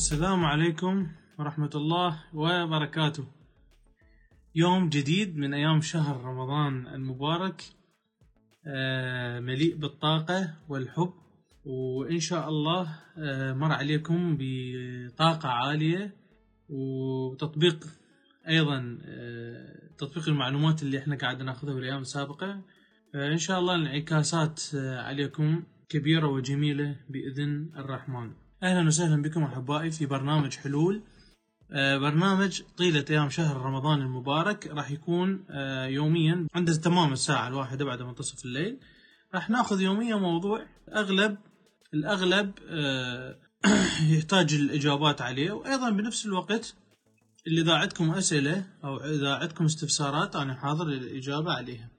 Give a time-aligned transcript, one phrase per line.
[0.00, 3.24] السلام عليكم ورحمة الله وبركاته.
[4.54, 7.62] يوم جديد من أيام شهر رمضان المبارك
[8.66, 11.12] آه، مليء بالطاقة والحب
[11.64, 16.16] وإن شاء الله آه، مر عليكم بطاقة عالية
[16.68, 17.86] وتطبيق
[18.48, 22.62] أيضا آه، تطبيق المعلومات اللي إحنا قاعد نأخذها بالأيام السابقة
[23.12, 28.49] فإن شاء الله الانعكاسات عليكم كبيرة وجميلة بإذن الرحمن.
[28.62, 31.02] أهلا وسهلا بكم أحبائي في برنامج حلول.
[31.72, 37.84] آه، برنامج طيلة أيام شهر رمضان المبارك راح يكون آه، يوميا عند تمام الساعة الواحدة
[37.84, 38.78] بعد منتصف الليل.
[39.34, 41.36] راح ناخذ يوميا موضوع أغلب
[41.94, 43.36] الأغلب آه،
[44.12, 45.52] يحتاج الإجابات عليه.
[45.52, 46.74] وأيضا بنفس الوقت
[47.46, 51.90] اللي إذا عندكم أسئلة أو إذا عندكم استفسارات أنا حاضر للإجابة عليها.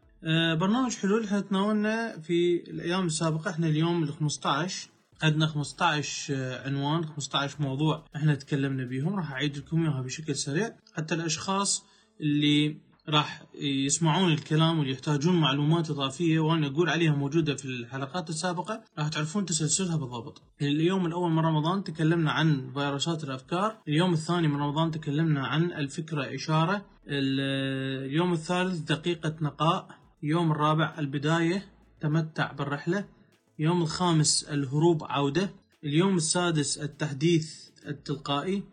[0.55, 4.90] برنامج حلول إحنا تناولنا في الأيام السابقة إحنا اليوم ال 15
[5.23, 11.15] عندنا 15 عنوان 15 موضوع إحنا تكلمنا بيهم راح أعيد لكم إياها بشكل سريع حتى
[11.15, 11.85] الأشخاص
[12.21, 12.77] اللي
[13.09, 13.43] راح
[13.85, 19.45] يسمعون الكلام واللي يحتاجون معلومات إضافية وأنا أقول عليها موجودة في الحلقات السابقة راح تعرفون
[19.45, 20.41] تسلسلها بالضبط.
[20.61, 26.35] اليوم الأول من رمضان تكلمنا عن فيروسات الأفكار، اليوم الثاني من رمضان تكلمنا عن الفكرة
[26.35, 29.87] إشارة، اليوم الثالث دقيقة نقاء،
[30.23, 31.65] اليوم الرابع البداية
[32.01, 33.05] تمتع بالرحلة،
[33.59, 35.49] اليوم الخامس الهروب عودة
[35.83, 38.63] اليوم السادس التحديث التلقائي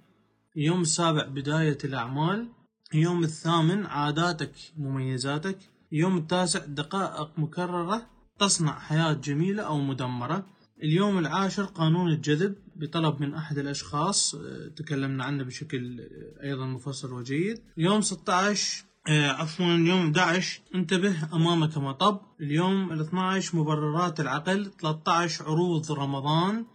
[0.56, 2.48] اليوم السابع بداية الأعمال
[2.94, 5.58] اليوم الثامن عاداتك مميزاتك
[5.92, 8.06] اليوم التاسع دقائق مكررة
[8.38, 10.46] تصنع حياة جميلة أو مدمرة
[10.82, 17.12] اليوم العاشر قانون الجذب بطلب من أحد الأشخاص آه، تكلمنا عنه بشكل آه، أيضا مفصل
[17.12, 22.20] وجيد اليوم 16 آه، عفوا اليوم 11 انتبه أمامك مطب.
[22.40, 24.70] اليوم ال 12 مبررات العقل.
[24.80, 26.66] 13 عروض رمضان.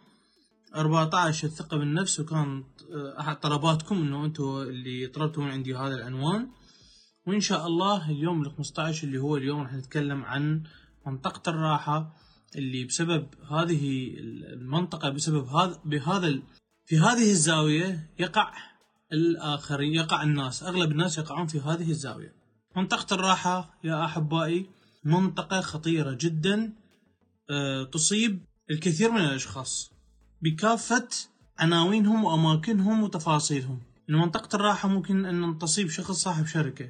[0.75, 2.19] 14 الثقة بالنفس.
[2.19, 2.63] وكان
[2.95, 6.47] آه، أحد طلباتكم إنه أنتم اللي طلبتوا من عندي هذا العنوان.
[7.27, 10.63] وإن شاء الله اليوم ال 15 اللي هو اليوم راح نتكلم عن
[11.07, 12.13] منطقة الراحة
[12.55, 14.13] اللي بسبب هذه
[14.53, 16.39] المنطقة بسبب هذا بهذا
[16.85, 18.53] في هذه الزاوية يقع
[19.13, 22.33] الآخرين يقع الناس أغلب الناس يقعون في هذه الزاوية.
[22.75, 24.69] منطقة الراحة يا أحبائي
[25.03, 26.73] منطقة خطيرة جدا
[27.49, 29.91] آه، تصيب الكثير من الأشخاص
[30.41, 31.07] بكافة
[31.59, 33.79] عناوينهم وأماكنهم وتفاصيلهم.
[34.09, 36.89] منطقة الراحة ممكن أن تصيب شخص صاحب شركة.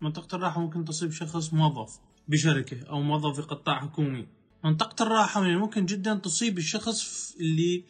[0.00, 4.26] منطقة الراحة ممكن تصيب شخص موظف بشركة أو موظف في قطاع حكومي.
[4.64, 7.84] منطقة الراحة من الممكن جدا تصيب الشخص اللي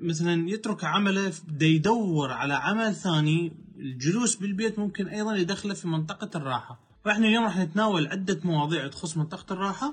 [0.00, 6.30] مثلا يترك عمله بده يدور على عمل ثاني الجلوس بالبيت ممكن أيضا يدخله في منطقة
[6.34, 6.80] الراحة.
[7.04, 9.92] فاحنا اليوم راح نتناول عدة مواضيع تخص منطقة الراحة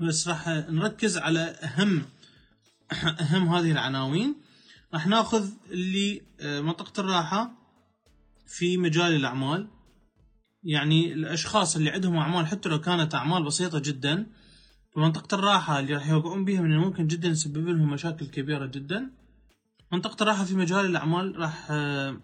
[0.00, 2.02] بس راح نركز على أهم
[3.20, 4.34] أهم هذه العناوين.
[4.94, 7.50] راح ناخذ اللي آه، منطقة الراحة
[8.46, 9.68] في مجال الأعمال.
[10.62, 14.26] يعني الأشخاص اللي عندهم أعمال حتى لو كانت أعمال بسيطة جدا
[14.98, 19.10] منطقة الراحة اللي راح يوقعون بها من الممكن جدا يسبب لهم مشاكل كبيرة جدا.
[19.92, 22.20] منطقة الراحة في مجال الأعمال راح آه،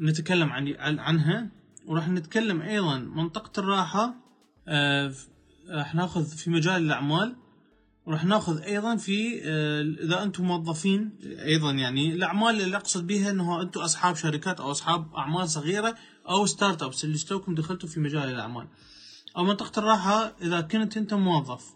[0.00, 1.50] نتكلم عن عنها.
[1.86, 4.14] وراح نتكلم أيضا منطقة الراحة
[4.68, 5.12] آه،
[5.70, 7.36] راح ناخذ في مجال الأعمال.
[8.06, 13.62] وراح ناخذ أيضا في آه، إذا أنتم موظفين أيضا يعني الأعمال اللي أقصد بها إنه
[13.62, 15.94] أنتم أصحاب شركات أو أصحاب أعمال صغيرة
[16.28, 18.66] أو ستارت أبس اللي استوكم دخلتوا في مجال الأعمال.
[19.36, 21.74] أو منطقة الراحة إذا كنت أنت موظف.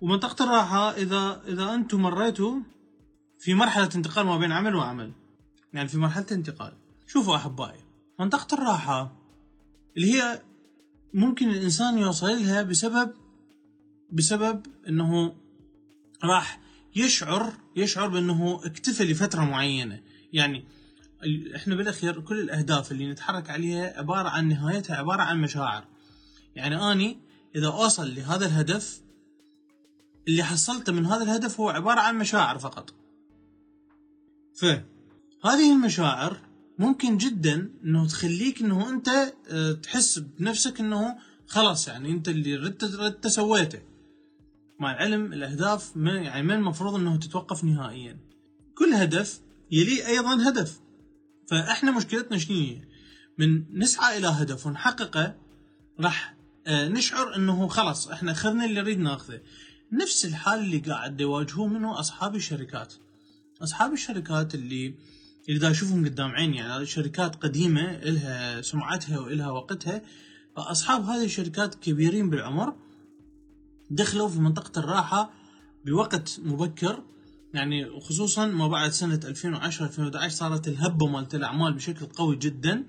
[0.00, 2.60] ومنطقة الراحة إذا إذا أنتم مريتوا
[3.38, 5.12] في مرحلة انتقال ما بين عمل وعمل.
[5.72, 6.72] يعني في مرحلة انتقال.
[7.06, 7.80] شوفوا أحبائي
[8.20, 9.12] منطقة الراحة
[9.96, 10.42] اللي هي
[11.14, 13.12] ممكن الإنسان يوصل لها بسبب
[14.12, 15.34] بسبب إنه
[16.24, 16.60] راح
[16.96, 20.00] يشعر يشعر بإنه اكتفى لفترة معينة.
[20.32, 20.64] يعني
[21.56, 25.84] إحنا بالأخير كل الأهداف اللي نتحرك عليها عبارة عن نهايتها عبارة عن مشاعر.
[26.58, 27.18] يعني أني
[27.56, 29.00] إذا أوصل لهذا الهدف
[30.28, 32.94] اللي حصلته من هذا الهدف هو عبارة عن مشاعر فقط.
[34.54, 36.40] فهذه المشاعر
[36.78, 39.08] ممكن جدا إنه تخليك إنه أنت
[39.48, 43.82] آه، تحس بنفسك إنه خلاص يعني أنت اللي ردت ردت سويته.
[44.80, 48.18] مع العلم الأهداف ما يعني ما المفروض إنه تتوقف نهائيا.
[48.74, 49.40] كل هدف
[49.70, 50.80] يلي أيضا هدف.
[51.46, 52.80] فإحنا مشكلتنا شنو
[53.38, 55.36] من نسعى إلى هدف ونحققه
[56.00, 56.37] راح
[56.68, 59.40] نشعر إنه خلاص إحنا اخذنا اللي نريد ناخذه.
[59.92, 62.94] نفس الحال اللي قاعد يواجهوه منه أصحاب الشركات.
[63.62, 64.94] أصحاب الشركات اللي
[65.48, 70.02] اللي دا اشوفهم قدام عيني يعني شركات قديمة إلها سمعتها وإلها وقتها.
[70.56, 72.74] فأصحاب هذه الشركات كبيرين بالعمر
[73.90, 75.30] دخلوا في منطقة الراحة
[75.84, 77.02] بوقت مبكر.
[77.54, 82.84] يعني وخصوصا ما بعد سنة 2010 2011 صارت الهبة مالت الأعمال بشكل قوي جدا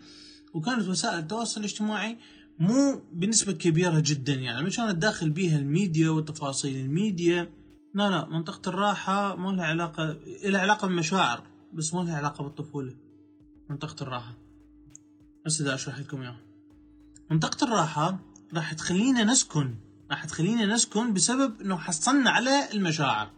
[0.53, 2.17] وكانت وسائل التواصل الاجتماعي
[2.59, 7.49] مو بنسبة كبيرة جدا يعني مش كانت داخل بيها الميديا وتفاصيل الميديا.
[7.93, 12.95] لا لا منطقة الراحة ما لها علاقة لها علاقة بالمشاعر بس ما لها علاقة بالطفولة.
[13.69, 14.37] منطقة الراحة.
[15.45, 16.41] بس إذا أشرح لكم إياها.
[17.31, 18.19] منطقة الراحة
[18.53, 19.75] راح تخلينا نسكن
[20.11, 23.31] راح تخلينا نسكن بسبب إنه حصلنا على المشاعر.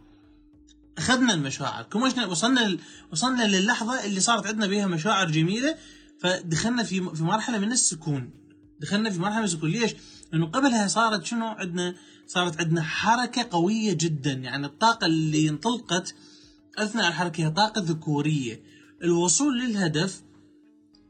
[0.98, 1.82] أخذنا المشاعر.
[1.82, 2.76] كمشنا وصلنا
[3.12, 5.76] وصلنا للحظة اللي صارت عندنا بها مشاعر جميلة
[6.20, 8.41] فدخلنا في في مرحلة من السكون.
[8.82, 9.70] دخلنا في مرحلة من السكون.
[9.70, 9.94] ليش؟
[10.32, 11.94] لأنه قبلها صارت شنو؟ عندنا؟
[12.26, 14.32] صارت عندنا حركة قوية جدا.
[14.32, 16.14] يعني الطاقة اللي انطلقت
[16.78, 18.60] أثناء الحركة هي طاقة ذكورية.
[19.02, 20.22] الوصول للهدف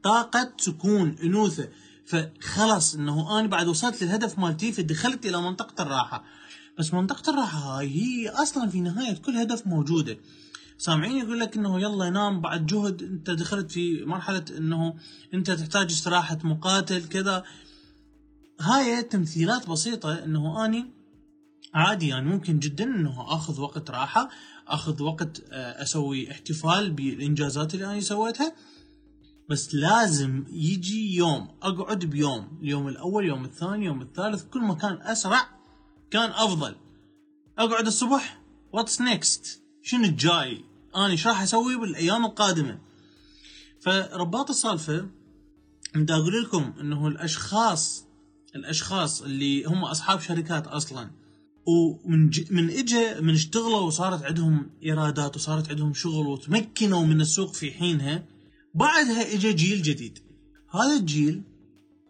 [0.03, 1.69] طاقة سكون أنوثة.
[2.07, 6.25] فخلص إنه أنا بعد وصلت للهدف مالتي فدخلت إلى منطقة الراحة.
[6.79, 10.19] بس منطقة الراحة هاي هي أصلا في نهاية كل هدف موجودة.
[10.79, 14.95] سامعين يقول لك إنه يلا ينام بعد جهد أنت دخلت في مرحلة إنه
[15.35, 17.45] أنت تحتاج استراحة مقاتل كذا.
[18.61, 20.91] هاي تمثيلات بسيطة إنه أني
[21.75, 24.29] عادي يعني ممكن جدا إنه آخذ وقت راحة
[24.69, 28.53] آخذ وقت آه، أسوي احتفال بالإنجازات اللي أنا سويتها.
[29.51, 34.99] بس لازم يجي يوم أقعد بيوم اليوم الأول يوم الثاني يوم الثالث كل ما كان
[35.03, 35.49] أسرع
[36.11, 36.75] كان أفضل.
[37.59, 38.43] أقعد الصبح
[38.73, 40.65] what's next شنو الجاي
[40.97, 42.79] أنا إيش راح أسوي بالأيام القادمة؟
[43.81, 45.09] فرباط السالفة
[45.95, 48.05] بدي أقول لكم إنه الأشخاص
[48.57, 51.11] الأشخاص اللي هم أصحاب شركات أصلا
[51.67, 52.53] ومن ج...
[52.53, 58.25] من اجى من اشتغلوا وصارت عندهم إيرادات وصارت عندهم شغل وتمكنوا من السوق في حينها
[58.75, 60.19] بعدها اجى جيل جديد.
[60.71, 61.43] هذا الجيل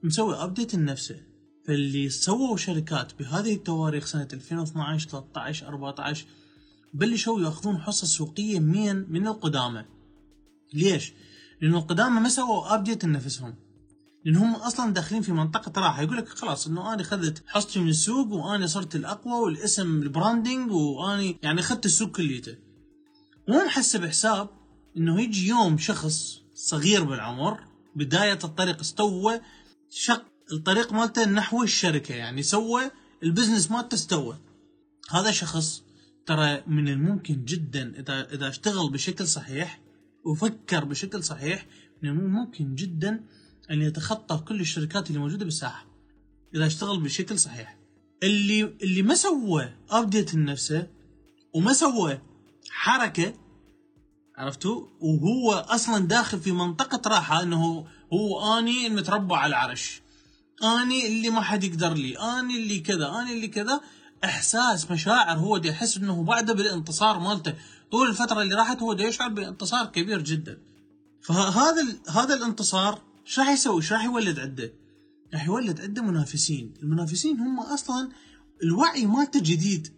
[0.02, 1.16] مسوي update لنفسه.
[1.66, 6.26] فاللي سووا شركات بهذه التواريخ سنة 2012 13 14
[6.92, 9.84] بلشوا ياخذون حصة سوقية من من القدامى.
[10.74, 11.12] ليش؟
[11.60, 13.54] لأنه القدامى ما سووا update لنفسهم.
[14.24, 16.02] لأن هم أصلا داخلين في منطقة راحة.
[16.02, 20.72] يقول لك خلاص إنه أنا أخذت حصتي من السوق وأنا صرت الأقوى والاسم ال branding
[20.72, 22.56] واني يعني أخذت السوق كليته.
[23.48, 24.48] مو محسب حساب
[24.96, 27.60] إنه يجي يوم شخص صغير بالعمر
[27.96, 29.40] بداية الطريق استوى
[29.90, 32.14] شق الطريق مالته نحو الشركة.
[32.14, 32.90] يعني سوى
[33.22, 34.38] ال business مالته استوى.
[35.10, 35.82] هذا شخص
[36.26, 39.80] ترى من الممكن جدا إذا إذا اشتغل بشكل صحيح
[40.24, 41.66] وفكر بشكل صحيح
[42.02, 43.24] من الممكن جدا
[43.70, 45.86] أن يتخطى كل الشركات اللي موجودة بالساحة.
[46.54, 47.78] إذا اشتغل بشكل صحيح.
[48.22, 50.88] اللي اللي ما سوى update لنفسه
[51.54, 52.20] وما سوى
[52.70, 53.34] حركة
[54.36, 60.02] عرفتوا؟ وهو أصلا داخل في منطقة راحة إنه هو أني المتربع على العرش.
[60.64, 62.18] أني اللي ما حد يقدر لي.
[62.18, 63.20] أني اللي كذا.
[63.20, 63.80] أني اللي كذا.
[64.24, 67.54] إحساس مشاعر هو دي يحس إنه بعده بالانتصار مالته.
[67.90, 70.58] طول الفترة اللي راحت هو دي يشعر بانتصار كبير جدا.
[71.22, 74.72] فهذا هذا الانتصار إيش راح يسوي؟ إيش راح يولد عنده؟
[75.34, 78.08] راح يولد عنده منافسين، المنافسين هم أصلا
[78.62, 79.88] الوعي مالته جديد.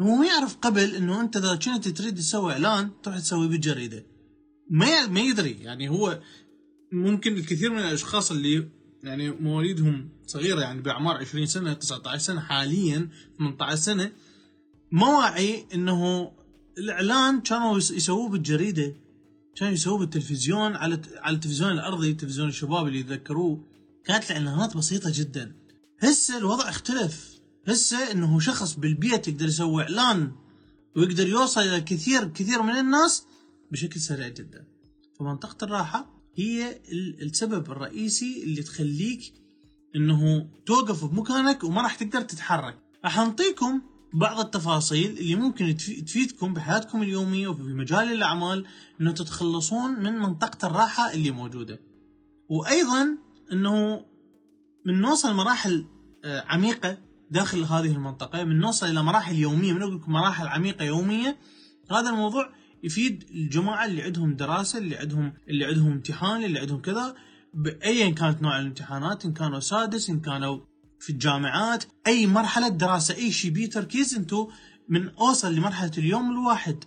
[0.00, 4.06] هو ما يعرف قبل إنه أنت إذا كنت تريد تسوي إعلان تروح تسويه بالجريده
[4.70, 5.50] ما ما يدري.
[5.60, 6.20] يعني هو
[6.92, 8.68] ممكن الكثير من الأشخاص اللي
[9.02, 13.08] يعني مواليدهم صغيرة يعني بأعمار 20 سنة 19 سنة حاليا
[13.38, 14.12] 18 سنة.
[14.92, 16.32] ما واعي إنه
[16.78, 18.94] الإعلان كانوا يسووه بالجريدة
[19.56, 23.64] كانوا يسووه بالتلفزيون على على التلفزيون الأرضي تلفزيون الشباب اللي يتذكروه.
[24.04, 25.56] كانت الإعلانات بسيطة جدا.
[26.00, 27.40] هسه الوضع اختلف.
[27.68, 30.32] هسه إنه شخص بالبيت يقدر يسوي إعلان
[30.96, 33.24] ويقدر يوصل إلى كثير كثير من الناس
[33.72, 34.64] بشكل سريع جدا.
[35.18, 36.80] فمنطقة الراحة هي
[37.22, 39.34] السبب الرئيسي اللي تخليك
[39.96, 42.78] إنه توقف بمكانك وما راح تقدر تتحرك.
[43.04, 43.80] راح أنطيكم
[44.14, 48.66] بعض التفاصيل اللي ممكن تفيدكم بحياتكم اليومية وفي مجال الأعمال
[49.00, 51.80] أنه تتخلصون من منطقة الراحة اللي موجودة.
[52.48, 53.18] وأيضا
[53.52, 54.04] أنه
[54.86, 55.86] من نوصل مراحل
[56.24, 56.98] آه، عميقة
[57.30, 61.38] داخل هذه المنطقة من نوصل إلى مراحل يومية من أقول مراحل عميقة يومية
[61.90, 62.50] هذا الموضوع
[62.82, 67.14] يفيد الجماعة اللي عندهم دراسة اللي عندهم اللي عندهم امتحان اللي عندهم كذا
[67.54, 70.60] بأيا كانت نوع الامتحانات إن كانوا سادس إن كانوا
[71.00, 74.46] في الجامعات أي مرحلة دراسة أي شيء بيه تركيز أنتم
[74.88, 76.84] من أوصل لمرحلة اليوم الواحد.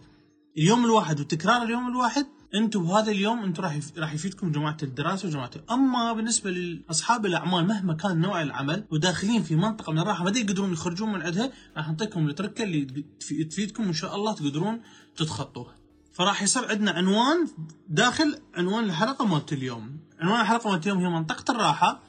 [0.58, 5.52] اليوم الواحد وتكرار اليوم الواحد أنتم بهذا اليوم أنتم راح راح يفيدكم جماعة الدراسة وجماعة
[5.72, 10.74] أما بالنسبة لاصحاب الأعمال مهما كان نوع العمل وداخلين في منطقة من الراحة ما يقدرون
[10.74, 13.06] يخرجون من عندها راح نعطيكم التركة اللي
[13.50, 14.82] تفيدكم ان شاء الله تقدرون
[15.16, 15.83] تتخطوها.
[16.14, 17.48] فراح يصير عندنا عنوان
[17.88, 20.00] داخل عنوان الحلقة مالت اليوم.
[20.20, 22.04] عنوان الحلقة مالت اليوم هي منطقة الراحة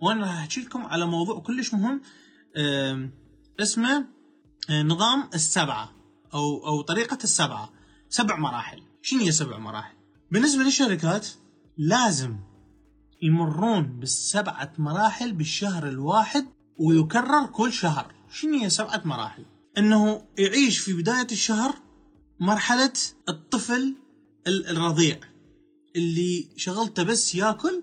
[0.00, 2.00] وأنا راح أحكي لكم على موضوع كلش مهم
[3.60, 4.06] اسمه
[4.70, 5.92] نظام السبعة
[6.34, 7.72] أو أو طريقة السبعة.
[8.08, 8.82] سبع مراحل.
[9.02, 9.94] شنو هي سبع مراحل؟
[10.30, 11.28] بالنسبة للشركات
[11.78, 12.36] لازم
[13.22, 16.46] يمرون بالسبعه مراحل بالشهر الواحد
[16.76, 18.14] ويكرر كل شهر.
[18.30, 19.44] شنو هي سبعة مراحل؟
[19.78, 21.74] إنه يعيش في بداية الشهر
[22.40, 22.92] مرحلة
[23.28, 23.94] الطفل
[24.46, 25.20] الرضيع
[25.96, 27.82] اللي شغلته بس ياكل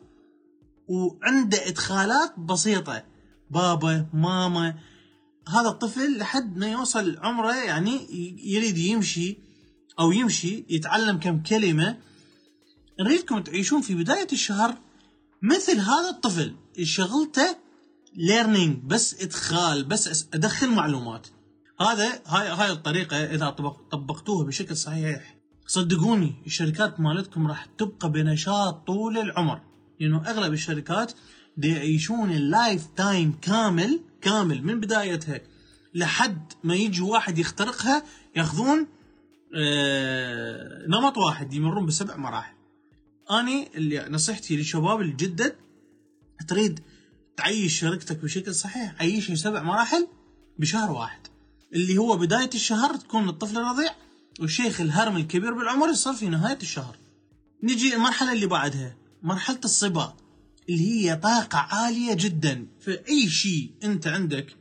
[0.88, 3.04] وعنده إدخالات بسيطة
[3.50, 4.76] بابا ماما.
[5.48, 8.08] هذا الطفل لحد ما يوصل عمره يعني
[8.44, 9.38] يريد يمشي
[10.00, 11.98] أو يمشي يتعلم كم كلمة.
[13.00, 14.78] نريدكم تعيشون في بداية الشهر
[15.42, 17.56] مثل هذا الطفل شغلته
[18.16, 21.28] ليرنينج بس إدخال بس أدخل معلومات.
[21.80, 23.50] هذا هاي هاي الطريقة إذا
[23.92, 29.62] طبقتوها بشكل صحيح صدقوني الشركات مالتكم راح تبقى بنشاط طول العمر.
[30.00, 31.14] لأنه أغلب الشركات
[31.58, 35.42] يعيشون ال lifetime كامل كامل من بدايتها
[35.94, 38.04] لحد ما يجي واحد يخترقها
[38.36, 38.88] ياخذون
[39.58, 42.56] آه نمط واحد يمرون بسبع مراحل.
[43.32, 45.56] اني اللي نصيحتي للشباب الجدد
[46.48, 46.80] تريد
[47.38, 50.08] تعيش شركتك بشكل صحيح عيشها سبع مراحل
[50.60, 51.20] بشهر واحد.
[51.76, 53.92] اللي هو بداية الشهر تكون الطفل الرضيع
[54.40, 56.98] والشيخ الهرم الكبير بالعمر يصير في نهاية الشهر.
[57.64, 60.16] نجي المرحلة اللي بعدها مرحلة الصبا
[60.70, 62.68] اللي هي طاقة عالية جدا.
[62.80, 64.58] في أي شيء أنت عندك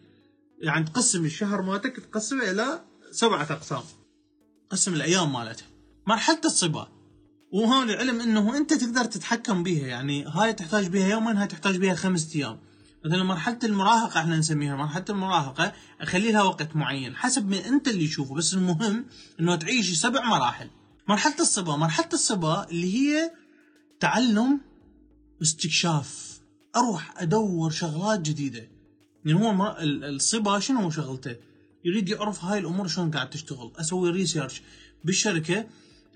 [0.62, 3.82] يعني تقسم الشهر مالتك تقسمه إلى سبعة أقسام.
[4.70, 5.66] قسم الأيام مالتها.
[6.06, 6.88] مرحلة الصبا.
[7.52, 11.94] وهون العلم إنه أنت تقدر تتحكم بها يعني هاي تحتاج بها يوما هاي تحتاج بها
[11.94, 12.58] خمسة أيام.
[13.04, 18.06] مثلا مرحلة المراهقة إحنا نسميها مرحلة المراهقة أخلي لها وقت معين حسب ما أنت اللي
[18.06, 19.06] تشوفه بس المهم
[19.40, 20.70] إنه تعيش سبع مراحل.
[21.08, 23.30] مرحلة الصبا مرحلة الصبا اللي هي
[24.00, 24.60] تعلم
[25.40, 26.40] واستكشاف
[26.76, 28.68] أروح أدور شغلات جديدة.
[29.24, 31.36] يعني هو الصبا شنو شغلته؟
[31.84, 33.72] يريد يعرف هاي الأمور شلون قاعد تشتغل.
[33.76, 34.62] أسوي ريسيرش
[35.04, 35.66] بالشركة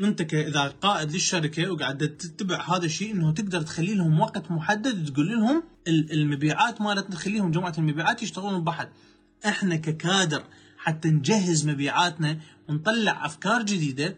[0.01, 5.29] أنت اذا قائد للشركة وقاعد تتبع هذا الشيء إنه تقدر تخلي لهم وقت محدد تقول
[5.29, 8.89] لهم المبيعات مالتنا تخليهم جماعة المبيعات يشتغلون بحد
[9.47, 10.45] إحنا ككادر
[10.79, 12.39] حتى نجهز مبيعاتنا
[12.69, 14.17] ونطلع أفكار جديدة.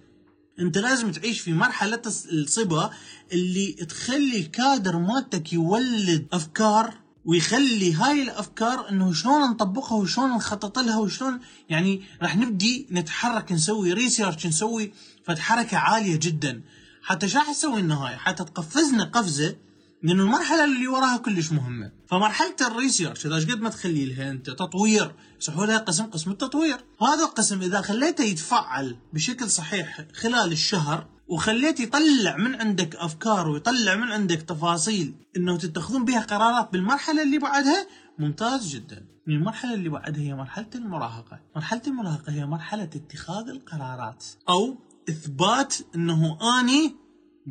[0.59, 2.91] أنت لازم تعيش في مرحلة الصبا
[3.33, 6.95] اللي تخلي الكادر مالتك يولد أفكار
[7.25, 13.93] ويخلي هاي الأفكار إنه شلون نطبقها وشلون نخطط لها وشلون يعني راح نبدي نتحرك نسوي
[13.93, 14.93] research نسوي
[15.39, 16.63] حركة عالية جدا.
[17.03, 19.57] حتى شو راح تسوي لنا هاي حتى تقفزنا قفزة
[20.03, 21.93] لأنه المرحلة اللي وراها كلش مهمة.
[22.07, 25.15] فمرحلة ال research إذا قد ما تخلي لها؟ أنت تطوير.
[25.41, 26.85] يسمحوا لها قسم قسم التطوير.
[27.03, 33.95] هذا القسم إذا خليته يتفعل بشكل صحيح خلال الشهر وخليت يطلع من عندك أفكار ويطلع
[33.95, 37.87] من عندك تفاصيل إنه تتخذون بها قرارات بالمرحلة اللي بعدها
[38.19, 39.07] ممتاز جدا.
[39.29, 41.41] المرحلة اللي بعدها هي مرحلة المراهقة.
[41.57, 44.25] مرحلة المراهقة هي مرحلة اتخاذ القرارات.
[44.49, 44.79] أو
[45.09, 46.95] إثبات إنه آني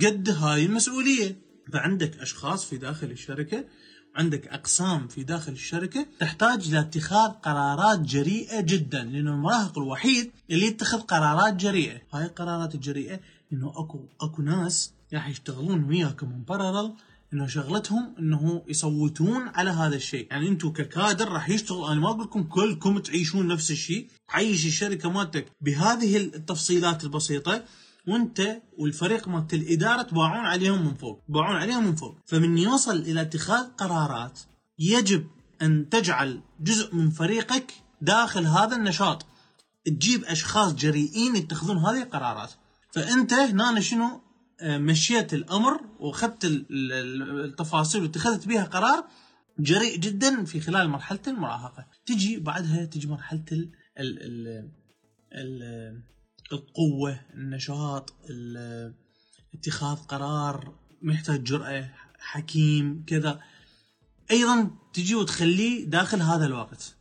[0.01, 1.41] قد هاي المسؤولية.
[1.74, 3.65] فعندك أشخاص في داخل الشركة
[4.15, 11.00] عندك أقسام في داخل الشركة تحتاج لاتخاذ قرارات جريئة جدا لأنه المراهق الوحيد اللي يتخذ
[11.00, 12.01] قرارات جريئة.
[12.13, 13.20] هاي القرارات الجريئة
[13.53, 16.94] إنه أكو أكو ناس راح يشتغلون وياكم من بارلل
[17.33, 21.91] إنه شغلتهم إنه يصوتون على هذا الشيء، يعني أنتم ككادر راح يشتغل.
[21.91, 27.63] أنا ما أقول لكم كلكم تعيشون نفس الشيء، عيش الشركة مالتك بهذه التفصيلات البسيطة.
[28.07, 33.21] وأنت والفريق مالت الإدارة تباعون عليهم من فوق، تباعون عليهم من فوق، فمن يوصل إلى
[33.21, 34.39] اتخاذ قرارات
[34.79, 35.27] يجب
[35.62, 39.25] أن تجعل جزء من فريقك داخل هذا النشاط.
[39.86, 42.51] تجيب أشخاص جريئين يتخذون هذه القرارات.
[42.91, 44.21] فأنت هنا شنو؟
[44.63, 49.08] مشيت الأمر وأخذت التفاصيل واتخذت بها قرار
[49.60, 51.88] جريء جدا في خلال مرحلة المراهقة.
[52.06, 54.72] تجي بعدها تجي مرحلة ال ال ال
[55.34, 56.04] ال
[56.51, 58.13] القوة النشاط
[59.54, 61.89] اتخاذ قرار محتاج جرأة
[62.20, 63.42] حكيم كذا.
[64.32, 66.96] أيضا تجي وتخليه داخل هذا الوقت.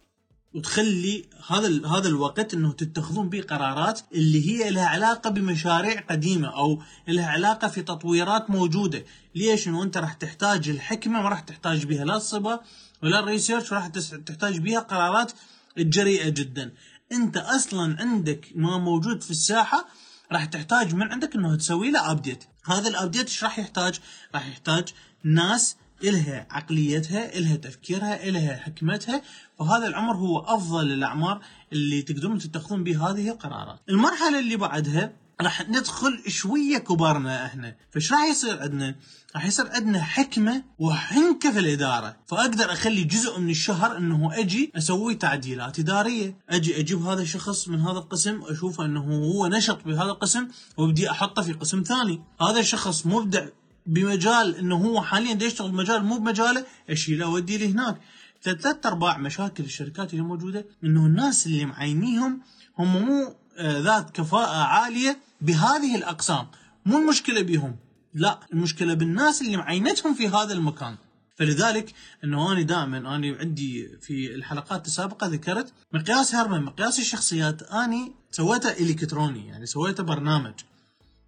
[0.54, 6.82] وتخلي هذا هذا الوقت إنه تتخذون به قرارات اللي هي لها علاقة بمشاريع قديمة أو
[7.08, 12.04] لها علاقة في تطويرات موجودة، ليش؟ انه أنت راح تحتاج الحكمة ما راح تحتاج بها
[12.04, 12.60] لا الصبا
[13.02, 13.86] ولا الريسيرش راح
[14.26, 15.32] تحتاج بها قرارات
[15.78, 16.72] جريئة جدا.
[17.12, 19.88] أنت أصلا عندك ما موجود في الساحة
[20.32, 24.00] راح تحتاج من عندك إنه تسوي له update، هذا ال update إيش راح يحتاج؟
[24.34, 24.88] راح يحتاج
[25.24, 29.22] ناس إلها عقليتها إلها تفكيرها إلها حكمتها
[29.58, 31.40] وهذا العمر هو أفضل الأعمار
[31.72, 33.78] اللي تقدرون تتخذون به هذه القرارات.
[33.88, 37.76] المرحلة اللي بعدها راح ندخل شوية كبرنا إحنا.
[37.90, 38.94] فإيش راح يصير عندنا؟
[39.34, 42.16] راح يصير عندنا حكمة وحنكة في الإدارة.
[42.26, 46.36] فأقدر أخلي جزء من الشهر إنه أجي أسوي تعديلات إدارية.
[46.48, 51.42] أجي أجيب هذا الشخص من هذا القسم اشوفه إنه هو نشط بهذا القسم وأبدي أحطه
[51.42, 52.22] في قسم ثاني.
[52.40, 53.46] هذا الشخص مبدع
[53.88, 56.64] بمجال إنه هو حاليا يشتغل بمجال؟ مو بمجاله.
[56.90, 58.00] اشيله اوديه لهناك
[58.42, 62.40] ثلاث أرباع مشاكل الشركات اللي موجودة إنه الناس اللي معينيهم
[62.78, 66.46] هم مو آه، ذات كفاءة عالية بهذه الأقسام.
[66.86, 67.76] مو المشكلة بهم.
[68.14, 70.96] لا المشكلة بالناس اللي معينتهم في هذا المكان.
[71.36, 71.92] فلذلك
[72.24, 77.62] إنه أنا دائما أنا عندي في الحلقات السابقة ذكرت مقياس هرمن مقياس الشخصيات.
[77.62, 80.54] اني سويته إلكتروني يعني سويته برنامج.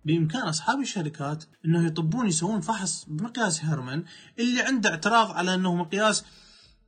[0.04, 4.02] بإمكان أصحاب الشركات انه يطبون يسوون فحص بمقياس هرمن
[4.38, 6.25] اللي عنده اعتراض على إنه مقياس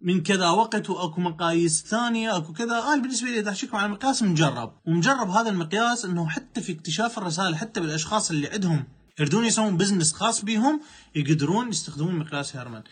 [0.01, 2.79] من كذا وقت وأكو مقاييس ثانية أكو كذا.
[2.79, 4.73] أنا بالنسبة لي إذا احكيكم عن المقياس مجرب.
[4.87, 8.85] ومجرب هذا المقياس إنه حتى في اكتشاف الرسائل حتى بالأشخاص اللي عندهم
[9.19, 10.81] يريدون يسوون بزنس خاص بهم
[11.15, 12.83] يقدرون يستخدمون مقياس هيرمان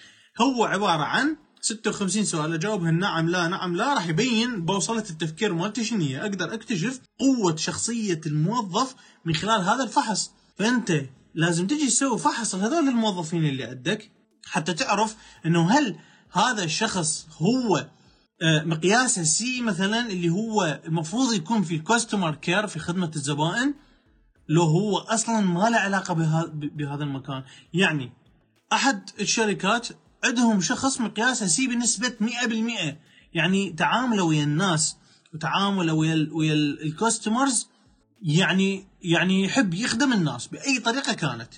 [0.41, 5.85] هو عبارة عن 56 سؤال اجاوبها نعم لا نعم لا راح يبين بوصلة التفكير مالتي
[5.85, 6.21] شنو هي.
[6.21, 10.31] أقدر أكتشف قوة شخصية الموظف من خلال هذا الفحص.
[10.59, 10.93] فأنت
[11.35, 14.11] لازم تجي تسوي فحص لهذول الموظفين اللي عندك
[14.47, 15.97] حتى تعرف إنه هل
[16.33, 17.87] هذا الشخص هو
[18.43, 23.75] آه، مقياسه C مثلا اللي هو المفروض يكون في الكاستمر كير في خدمة الزبائن؟
[24.49, 26.15] لو هو أصلا ما له علاقة
[26.55, 27.43] بهذا المكان.
[27.75, 28.13] يعني
[28.73, 29.89] أحد الشركات
[30.25, 32.95] عندهم شخص مقياسه سي بنسبة 100%
[33.35, 34.97] يعني تعامله ويا الناس
[35.35, 37.69] وتعامله ويا ويا الكاستمرز
[38.23, 41.55] يعني يعني يحب يخدم الناس بأي طريقة كانت.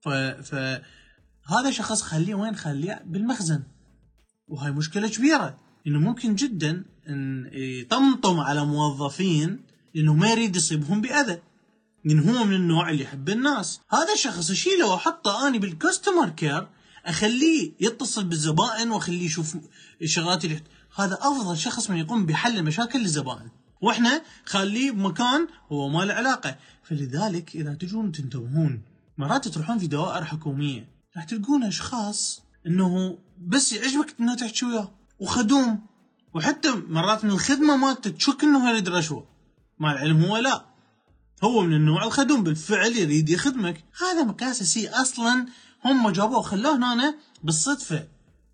[0.00, 0.54] ف ف
[1.46, 3.62] هذا شخص خليه وين؟ خليه بالمخزن.
[4.48, 11.38] وهاي مشكلة كبيرة إنه ممكن جدا إن يطمطم على موظفين لأنه ما يريد يصيبهم بأذى.
[12.04, 13.80] من هو من النوع اللي يحب الناس.
[13.90, 16.68] هذا الشخص اشيله واحطه اني بالكاستمر كير
[17.06, 19.56] أخليه يتصل بالزبائن وأخليه يشوف
[20.02, 20.62] الشغلات اللي
[20.96, 23.48] هذا أفضل شخص من يقوم بحل مشاكل الزبائن
[23.80, 26.56] وإحنا خليه بمكان هو ما له علاقة.
[26.82, 28.82] فلذلك إذا تجون تنتبهون
[29.18, 35.86] مرات تروحون في دوائر حكومية راح تلقون أشخاص إنه بس يعجبك إنه تحكي وياه وخدوم.
[36.34, 39.26] وحتى مرات من الخدمة مالته تشك إنه يريد رشوة.
[39.78, 40.66] مع العلم هو لا.
[41.44, 43.84] هو من النوع الخدوم بالفعل يريد يخدمك.
[44.00, 45.46] هذا مقياس سي أصلا
[45.84, 48.08] هم جابوه وخلوه هنا بالصدفة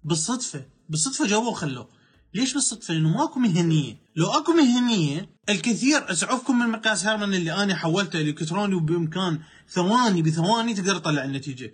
[0.04, 1.88] بالصدفة بالصدفة جابوه وخلوه
[2.34, 7.74] ليش بالصدفة؟ لأنه ماكو مهنية، لو أكو مهنية الكثير أسعفكم من مقياس هيرمان اللي أنا
[7.74, 11.72] حولته الكتروني وبإمكان ثواني بثواني تقدر تطلع النتيجة.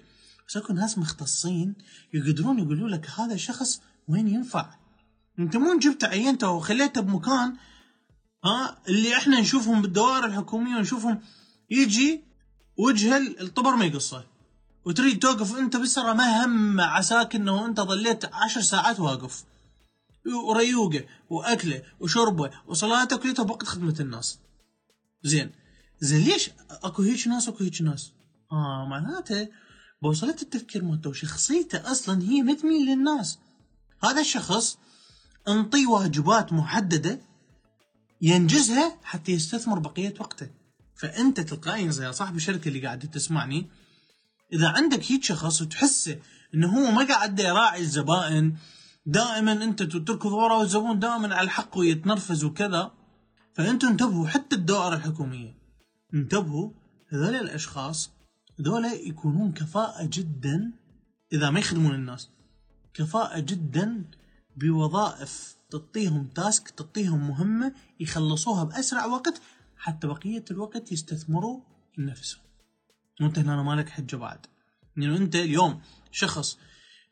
[0.49, 1.75] بس أكو ناس مختصين
[2.15, 4.75] يقدرون يقولوا لك هذا الشخص وين ينفع.
[5.39, 7.57] أنت مو جبته عينته وخليته بمكان
[8.45, 11.21] ها اللي إحنا نشوفهم بالدوائر الحكومية ونشوفهم
[11.71, 12.25] يجي
[12.77, 14.25] وجه الطبر ما يقصه
[14.87, 19.45] وتريد توقف انت بسرعة ما هم عساك إنه انت ظليت عشر ساعات واقف.
[20.49, 24.39] وريوقة وأكلة وشربة وصلاته كلها بوقت خدمة الناس.
[25.23, 25.53] زين.
[26.01, 28.13] زين ليش أكو هيك ناس اكو هيك ناس؟
[28.53, 29.49] آه معناته
[30.03, 33.39] بوصلت التفكير مالته وشخصيته أصلا هي ما تميل للناس.
[34.05, 34.79] هذا الشخص
[35.49, 37.21] انطيه واجبات محددة
[38.21, 40.51] ينجزها حتى يستثمر بقية وقته.
[40.97, 43.67] فأنت تلقائيا زي صاحب الشركة اللي قاعد تسمعني
[44.53, 46.19] إذا عندك هيك شخص وتحسه
[46.55, 48.57] إنه هو ما قاعد يراعي الزبائن
[49.07, 52.93] دائما أنت تركض ورا الزبون دائما على الحق ويتنرفز وكذا
[53.53, 55.59] فانتم انتبهوا حتى الدوائر الحكومية
[56.15, 56.71] انتبهوا
[57.09, 58.11] هذول الأشخاص
[58.61, 60.73] هذول يكونون كفاءة جدا
[61.33, 62.31] إذا ما يخدمون الناس
[62.95, 64.05] كفاءة جدا
[64.57, 69.41] بوظائف تعطيهم تاسك تعطيهم مهمة يخلصوها بأسرع وقت
[69.77, 71.61] حتى بقية الوقت يستثمروا
[71.99, 72.44] نفسهم
[73.21, 74.47] وانت هنا مالك حجة بعد.
[74.97, 75.81] يعني انت اليوم
[76.13, 76.59] شخص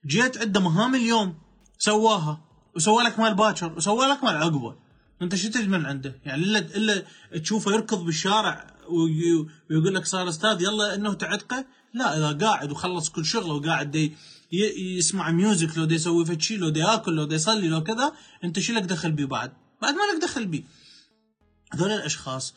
[0.07, 1.35] جيت عنده مهام اليوم
[1.79, 2.45] سواها
[2.77, 4.77] وسوى لك مال باكر وسوى لك مال عقبه
[5.23, 7.05] انت شو تجي من عنده؟ يعني الا إلا
[7.39, 8.77] تشوفه يركض بالشارع
[9.71, 11.65] ويقول لك صار أستاذ يلا إنه تعتقه.
[11.95, 14.15] لا إذا قاعد وخلص كل شغله وقاعد دي
[14.99, 18.13] يسمع music لو دي يسوي فتشي لو دي ياكل لو دي يصلي لو كذا
[18.45, 20.65] انت شو لك دخل بيه بعد؟ بعد ما لك دخل بيه
[21.73, 22.55] هذول الأشخاص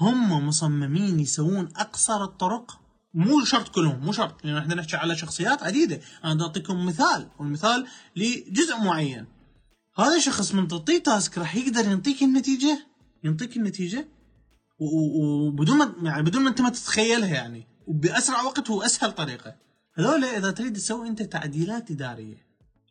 [0.00, 2.80] هم مصممين يسوون أقصر الطرق
[3.14, 6.00] مو شرط كلهم مو شرط لأن إحنا نحكي على شخصيات عديدة.
[6.24, 9.26] أنا أعطيكم مثال والمثال لجزء معين.
[9.98, 12.86] هذا الشخص من تعطيه task راح يقدر يعطيك النتيجة؟
[13.24, 14.08] يعطيك النتيجة؟
[14.78, 19.56] وبدون ما يعني بدون ما أنت ما تتخيلها يعني وباسرع وقت وأسهل طريقة.
[19.94, 22.46] هذول إذا تريد تسوي أنت تعديلات إدارية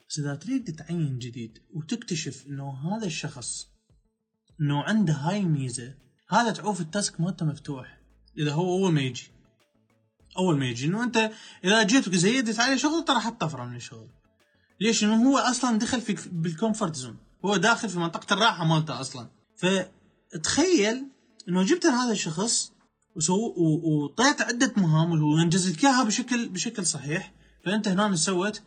[0.10, 3.68] بس إذا تريد تعين جديد وتكتشف إنه هذا الشخص
[4.62, 5.94] إنه عنده هاي الميزه
[6.30, 8.02] هذا تعوف ال task مالته مفتوح.
[8.38, 9.28] إذا هو اول ما يجي.
[10.38, 11.32] أول ما يجي إنه أنت
[11.64, 14.10] إذا جيت وزيدت عليه شغل ترى حتطفره من الشغل.
[14.82, 19.02] ليش؟ إنه هو أصلا دخل في بال comfort zone هو داخل في منطقة الراحة مالته
[19.02, 19.30] أصلا.
[19.58, 21.08] فتخيل
[21.50, 22.72] إنه جبت هذا الشخص
[23.16, 27.34] وسو وطيت عدة مهام وانجزت إياها بشكل بشكل صحيح.
[27.66, 28.62] فأنت هنا سويت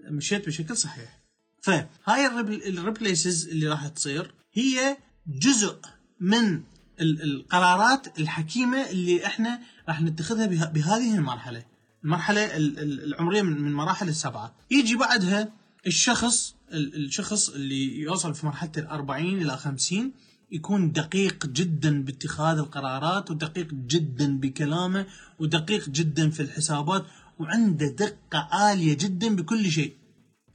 [0.00, 1.20] مشيت بشكل صحيح.
[1.62, 2.26] فهاي
[2.68, 4.96] ال replaces اللي راح تصير هي
[5.26, 5.78] جزء
[6.20, 6.62] من
[7.00, 11.64] القرارات الحكيمة اللي إحنا راح نتخذها بهذه المرحلة.
[12.04, 14.54] المرحلة العمرية من مراحل السبعة.
[14.70, 15.52] يجي بعدها
[15.86, 20.12] الشخص الشخص اللي يوصل في مرحلة الأربعين إلى 50
[20.52, 25.06] يكون دقيق جدا باتخاذ القرارات ودقيق جدا بكلامه
[25.38, 27.06] ودقيق جدا في الحسابات
[27.38, 29.96] وعنده دقة عالية جدا بكل شيء.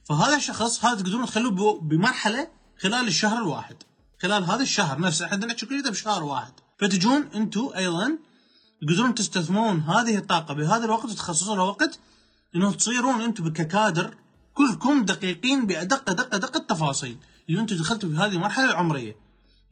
[0.04, 3.76] فهذا الشخص هذا تقدرون تخلوه بمرحلة خلال الشهر الواحد.
[4.22, 6.52] خلال هذا الشهر نفسه إحنا نحكي كله بشهر واحد.
[6.78, 8.18] فتجون أنتم أيضا
[8.80, 11.98] تقدرون تستثمرون هذه الطاقة بهذا الوقت وتخصصوا له وقت
[12.54, 14.14] انه تصيرون أنتم ككادر
[14.54, 17.16] كلكم دقيقين بادق دقه دقه التفاصيل.
[17.48, 19.16] اللي أنتم دخلتوا في هذه المرحلة العمرية.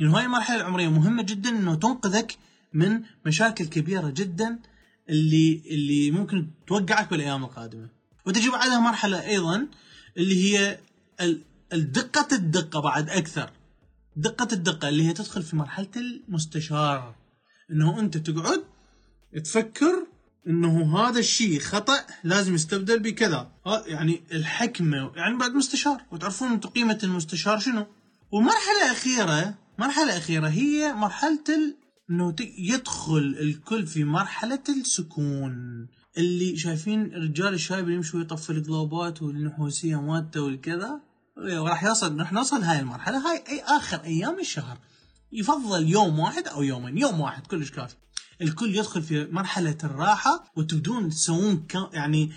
[0.00, 2.38] لأنه هاي المرحلة العمرية مهمة جدا إنه تنقذك
[2.72, 4.58] من مشاكل كبيرة جدا
[5.08, 7.88] اللي اللي ممكن توقعك بالأيام القادمة.
[8.26, 9.66] وتجي بعدها مرحلة أيضا
[10.16, 10.78] اللي هي
[11.72, 13.50] الدقة الدقة بعد أكثر.
[14.16, 17.14] دقة الدقة اللي هي تدخل في مرحلة المستشار.
[17.70, 18.64] إنه أنت تقعد
[19.44, 20.06] تفكر
[20.46, 23.50] إنه هذا الشيء خطأ لازم يستبدل بكذا.
[23.86, 26.00] يعني الحكمة يعني بعد مستشار.
[26.12, 27.86] وتعرفون قيمة المستشار شنو؟
[28.32, 31.76] ومرحلة أخيرة مرحلة أخيرة هي مرحلة ال...
[32.10, 35.86] إنه يدخل الكل في مرحلة السكون.
[36.18, 41.00] اللي شايفين الرجال الشايب اللي يمشي ويطفي الجلوبات والنحوسية مالته والكذا
[41.38, 43.30] راح يوصل راح نوصل هاي المرحلة.
[43.30, 44.78] هاي أي آخر أيام الشهر.
[45.32, 47.94] يفضل يوم واحد أو يومين يوم واحد كلش كافي
[48.42, 52.32] الكل يدخل في مرحلة الراحة وتبدون تسوون يعني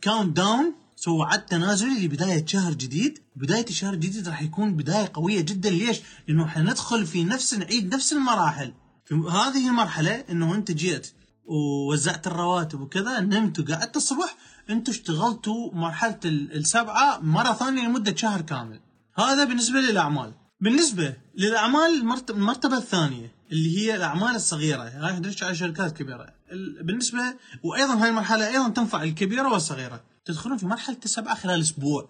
[0.00, 3.18] count down سووا عد تنازلي لبداية شهر جديد.
[3.36, 5.70] بداية الشهر الجديد راح يكون بداية قوية جدا.
[5.70, 8.72] ليش؟ لأنه حندخل في نفس نعيد نفس المراحل.
[9.04, 11.12] في هذه المرحلة إنه أنت جيت
[11.44, 14.36] ووزعت الرواتب وكذا نمت وقعدت الصبح
[14.70, 18.80] أنتم اشتغلتوا مرحلة السبعة مرة ثانية لمدة شهر كامل.
[19.18, 20.32] هذا بالنسبة للأعمال.
[20.60, 24.82] بالنسبة للأعمال المرتبة الثانية اللي هي الأعمال الصغيرة.
[24.82, 26.34] هاي ندرج على شركات كبيرة.
[26.82, 30.04] بالنسبة وأيضا هاي المرحلة أيضا تنفع الكبيرة والصغيرة.
[30.24, 32.08] تدخلون في مرحلة السبعة خلال أسبوع.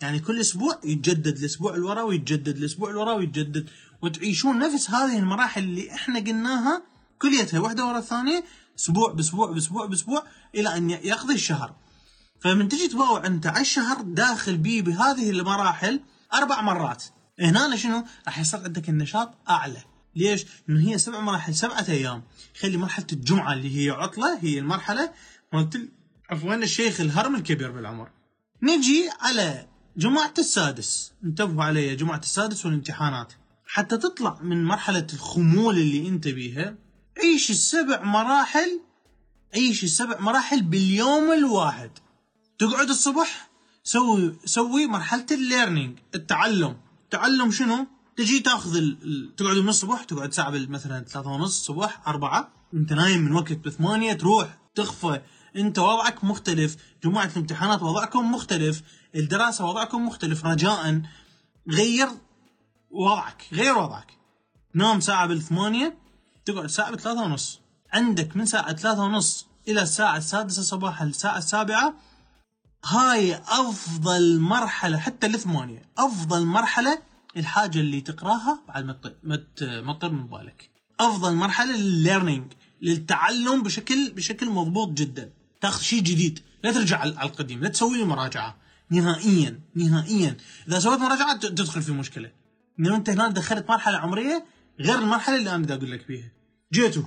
[0.00, 3.68] يعني كل أسبوع يتجدد الأسبوع اللي وراه ويتجدد الأسبوع اللي وراه ويتجدد.
[4.02, 6.82] وتعيشون نفس هذه المراحل اللي إحنا قلناها
[7.18, 8.44] كليتها واحدة ورا الثانية
[8.78, 10.22] أسبوع بأسبوع بأسبوع بأسبوع
[10.54, 11.74] إلى أن يقضي الشهر.
[12.40, 16.00] فمن تجي تباوع انت على الشهر داخل بيه بهذه المراحل
[16.34, 17.04] أربع مرات.
[17.40, 19.82] هنا شنو؟ راح يصير عندك النشاط أعلى.
[20.16, 22.22] ليش؟ لأنه هي سبع مراحل سبعة أيام.
[22.60, 25.12] خلي مرحلة الجمعة اللي هي عطلة هي المرحلة
[25.52, 25.80] مالت
[26.30, 28.10] عفوا الشيخ الهرم الكبير بالعمر.
[28.62, 31.12] نجي على جمعة السادس.
[31.24, 33.32] انتبهوا علي جمعة السادس والامتحانات.
[33.66, 36.74] حتى تطلع من مرحلة الخمول اللي أنت بيها
[37.22, 38.80] عيش السبع مراحل
[39.54, 41.90] عيش السبع مراحل باليوم الواحد.
[42.58, 43.50] تقعد الصبح
[43.84, 46.76] سوي سوي مرحلة ال learning التعلم.
[47.10, 49.36] تعلم شنو؟ تجي تاخذ ال...
[49.36, 54.12] تقعد من الصبح تقعد ساعة مثلا ثلاثة ونص الصبح أربعة انت نايم من وقت بثمانية
[54.12, 55.20] تروح تخفى.
[55.56, 58.82] أنت وضعك مختلف جماعة الامتحانات وضعكم مختلف
[59.14, 61.02] الدراسة وضعكم مختلف رجاء
[61.68, 62.08] غير
[62.90, 64.18] وضعك غير وضعك.
[64.74, 66.03] نام ساعة بالثمانية
[66.44, 67.60] تقعد ساعة بثلاثة ونص.
[67.92, 71.94] عندك من ساعة ثلاثة ونص إلى الساعة السادسة صباحا الساعة السابعة
[72.84, 77.02] هاي أفضل مرحلة حتى الثمانية أفضل مرحلة
[77.36, 78.84] الحاجة اللي تقراها بعد
[79.22, 80.70] ما تطير من بالك.
[81.00, 85.32] أفضل مرحلة لل learning للتعلم بشكل بشكل مضبوط جدا.
[85.60, 88.56] تاخذ شيء جديد لا ترجع على القديم لا تسوي لي مراجعة.
[88.90, 90.36] نهائيا نهائيا.
[90.68, 92.32] إذا سويت مراجعة تدخل في مشكلة.
[92.78, 94.44] لأنه أنت هنا دخلت مرحلة عمرية
[94.80, 96.32] غير المرحلة اللي أنا بدي أقول لك فيها.
[96.72, 97.02] جيتوا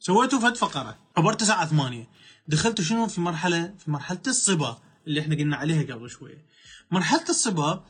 [0.00, 0.98] سويتوا فد فقرة.
[1.16, 2.08] عبرت الساعة 8
[2.48, 6.44] دخلتوا شنو؟ في مرحلة في مرحلة الصبا اللي إحنا قلنا عليها قبل شوية.
[6.90, 7.84] مرحلة الصبا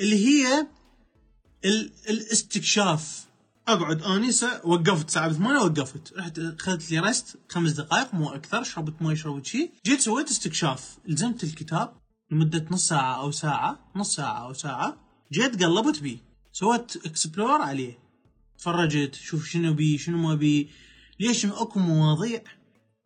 [0.00, 0.66] اللي هي
[1.64, 1.92] ال...
[2.08, 3.24] الاستكشاف.
[3.68, 6.12] أقعد انسه وقفت الساعة 8 وقفت.
[6.16, 8.62] رحت أخذت لي rest خمس دقائق مو أكثر.
[8.62, 10.98] شربت مي شربت شيء جيت سويت استكشاف.
[11.06, 11.92] لزمت الكتاب
[12.30, 14.96] لمدة نص ساعة أو ساعة نص ساعة أو ساعة.
[15.32, 16.18] جيت قلبت بيه
[16.52, 18.03] سويت explore عليه.
[18.64, 20.70] تفرجت شوف شنو بي شنو ما بي.
[21.20, 22.42] ليش انه أكو مواضيع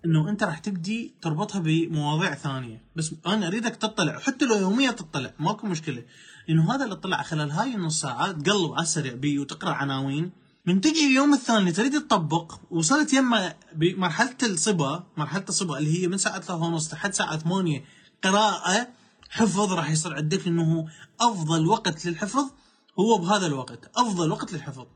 [0.04, 5.34] إنه أنت راح تبدي تربطها بمواضيع ثانية؟ بس أنا أريدك تطلع حتى لو يوميا تطلع
[5.38, 6.04] ماكو مشكلة.
[6.48, 10.30] لأنه هذا اللي طلع خلال هاي النص ساعة تقلب على السريع بي وتقرأ عناوين.
[10.66, 16.18] من تجي اليوم الثاني تريد تطبق وصلت يما بمرحلة الصبا مرحلة الصبا اللي هي من
[16.18, 17.84] ساعة 3 ونص لحد ساعة 8
[18.24, 18.88] قراءة
[19.30, 20.88] حفظ راح يصير عندك إنه
[21.20, 22.50] أفضل وقت للحفظ
[22.98, 24.86] هو بهذا الوقت أفضل وقت للحفظ.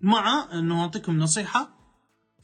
[0.00, 1.70] مع أنه أعطيكم نصيحة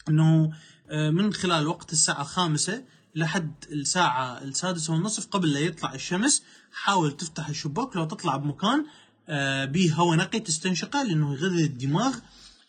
[0.09, 0.53] أنه
[0.89, 7.17] آه، من خلال وقت الساعة الخامسة لحد الساعة السادسة والنصف قبل لا يطلع الشمس حاول
[7.17, 8.87] تفتح الشباك لو تطلع بمكان
[9.29, 12.17] آه، به هواء نقي تستنشقه لأنه يغذي الدماغ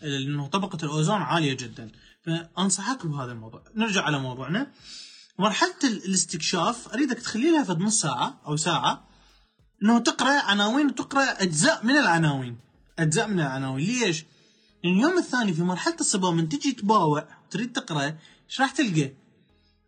[0.01, 1.91] لأنه طبقة الأوزون عالية جدا.
[2.25, 3.63] فأنصحك بهذا الموضوع.
[3.75, 4.71] نرجع على موضوعنا.
[5.39, 9.07] مرحلة الاستكشاف أريدك تخلي لها في نص ساعة أو ساعة
[9.83, 12.57] إنه تقرأ عناوين وتقرأ أجزاء من العناوين.
[12.99, 13.85] أجزاء من العناوين.
[13.85, 14.25] ليش؟
[14.85, 18.17] اليوم الثاني في مرحلة الصبا من تجي تباوع تريد تقرأ
[18.49, 19.11] إيش راح تلقى؟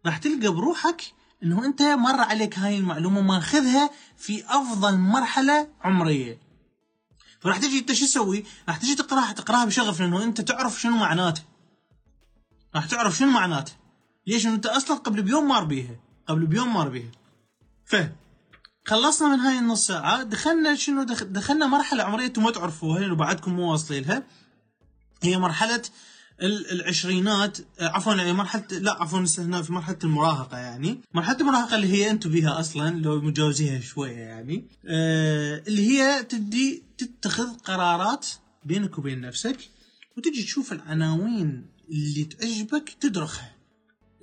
[0.06, 1.02] راح تلقى بروحك
[1.44, 6.40] إنه أنت مر عليك هاي المعلومة ماخذها في أفضل مرحلة عمرية
[7.40, 11.42] فراح تجي أنت شو تسوي؟ راح تجي تقرأها تقرأها بشغف لأنه أنت تعرف شنو معناته
[12.76, 13.72] راح تعرف شنو معناته
[14.28, 17.12] ليش؟ انه أنت أصلا قبل بيوم مار بيها قبل بيوم مار بيها
[17.86, 17.96] ف
[18.86, 23.72] خلصنا من هاي النص ساعة دخلنا شنو دخلنا مرحلة عمرية أنتم ما تعرفوها وبعدكم مو
[23.72, 24.24] واصلين لها
[25.24, 25.82] هي مرحلة
[26.72, 31.02] العشرينات عفوا يعني مرحلة لا عفوا استثناء في مرحلة المراهقة يعني.
[31.14, 36.84] مرحلة المراهقة اللي هي أنتم بيها أصلا لو مجاوزيها شوية يعني آه اللي هي تدي
[36.98, 38.28] تتخذ قرارات
[38.66, 39.58] بينك وبين نفسك
[40.18, 43.56] وتجي تشوف العناوين اللي تعجبك تدرخها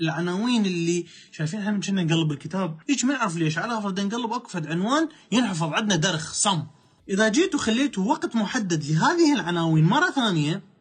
[0.01, 3.59] العناوين اللي شايفين إحنا كنا نقلب الكتاب هيك ما نعرف ليش.
[3.59, 6.63] على فرض نقلب اكفد عنوان ينحفظ عندنا درخ صم.
[7.09, 10.74] إذا جيت وخليتوا وقت محدد لهذه العناوين مرة ثانية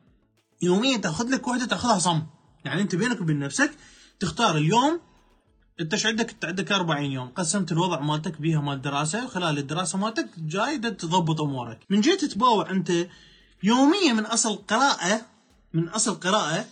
[0.63, 2.23] يوميا تأخذ لك وحده تأخذها صم
[2.65, 3.71] يعني أنت بينك وبين نفسك
[4.19, 4.99] تختار اليوم
[5.79, 7.27] أنت إيش عندك؟ أنت عندك 40 يوم.
[7.27, 11.79] قسمت الوضع مالتك بيها مال دراسه وخلال الدراسة مالتك جاي تضبط أمورك.
[11.89, 12.91] من جيت تباوع أنت
[13.63, 15.21] يوميا من أصل قراءة
[15.73, 16.65] من أصل قراءة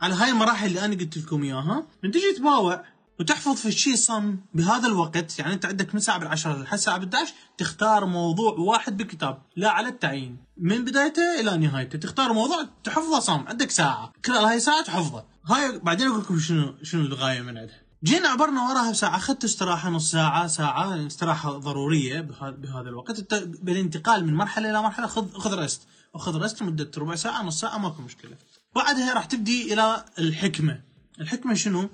[0.00, 2.84] على هاي المراحل اللي أنا قلت لكم إياها من تجي تباوع
[3.20, 7.32] وتحفظ في الشيء صم بهذا الوقت يعني أنت عندك من ساعة بالعشرة لحد الساعة 11
[7.58, 10.36] تختار موضوع واحد بالكتاب لا على التعيين.
[10.56, 14.12] من بدايته إلى نهايته تختار موضوع تحفظه صم عندك ساعة.
[14.26, 15.24] خلال هاي ساعة تحفظه.
[15.46, 17.80] هاي بعدين أقول لكم شنو شنو الغاية من عندها.
[18.04, 23.34] جينا عبرنا وراها بساعة أخذت استراحة نص ساعة ساعة استراحة ضرورية بهذا الوقت.
[23.34, 25.82] بالانتقال من مرحلة إلى مرحلة خذ خذ رست
[26.14, 28.36] وخذ رست لمدة ربع ساعة نص ساعة ماكو مشكلة.
[28.74, 30.90] بعدها راح تبدي إلى الحكمة.
[31.20, 31.88] الحكمة شنو؟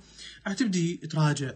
[0.53, 1.53] تبدي تراجع.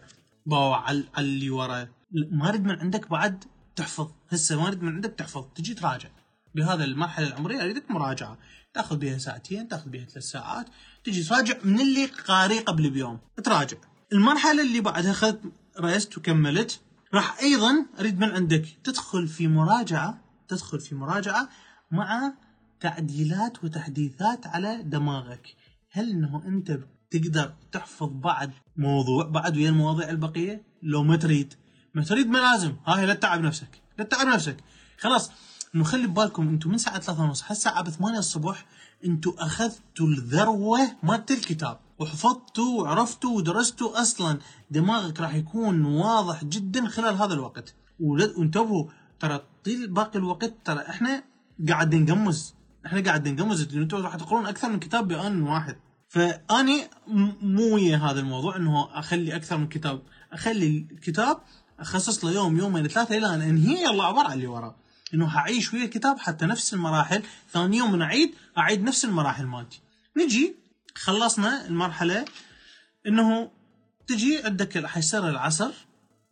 [0.53, 1.89] على اللي ورا.
[2.13, 3.45] ما أريد من عندك بعد
[3.77, 4.11] تحفظ.
[4.31, 5.45] هسه ما أريد من عندك تحفظ.
[5.55, 6.09] تجي تراجع.
[6.55, 8.39] بهذا المرحلة العمرية أريدك مراجعة.
[8.75, 10.67] تأخذ بها ساعتين تأخذ بها ثلاث ساعات.
[11.05, 13.19] تجي تراجع من اللي قاري قبل بيوم.
[13.45, 13.77] تراجع.
[14.13, 15.41] المرحلة اللي بعدها اخذت
[15.81, 16.81] ريست وكملت.
[17.15, 20.21] راح أيضا أريد من عندك تدخل في مراجعة.
[20.49, 21.49] تدخل في مراجعة
[21.91, 22.33] مع
[22.81, 25.57] تعديلات وتحديثات على دماغك.
[25.91, 26.79] هل إنه أنت
[27.11, 30.63] تقدر تحفظ بعد موضوع بعد ويا المواضيع البقية.
[30.83, 31.55] لو ما تريد
[31.95, 32.77] ما تريد ما لازم.
[32.87, 34.57] هاي لا تتعب نفسك لا تتعب نفسك.
[34.99, 35.31] خلاص
[35.75, 38.67] انه خلي ببالكم أنتم من ساعة 3 ونص الساعة 8 الصبح
[39.05, 44.39] أنتم أخذتوا الذروة مالت الكتاب وحفظتوا وعرفتوا ودرستوا أصلا.
[44.71, 47.75] دماغك راح يكون واضح جدا خلال هذا الوقت.
[48.01, 48.85] وانتبهوا
[49.21, 51.23] ترى طيل باقي الوقت ترى إحنا
[51.69, 52.55] قاعد نقمز
[52.87, 55.77] إحنا قاعد نقمز أنتم راح تقرون أكثر من كتاب بآن واحد.
[56.11, 56.89] فأني
[57.43, 60.03] مو ويا هذا الموضوع إنه أخلي أكثر من كتاب.
[60.33, 61.41] أخلي الكتاب
[61.79, 64.77] أخصص له يوم يومين ثلاثة إلى أن انهي يلا عبر على اللي وراه
[65.15, 69.81] إنه حعيش ويا الكتاب حتى نفس المراحل ثاني يوم من أعيد أعيد نفس المراحل مالتي.
[70.17, 70.57] نجي
[70.95, 72.25] خلصنا المرحلة
[73.07, 73.51] إنه
[74.07, 75.73] تجي عندك حيصير العصر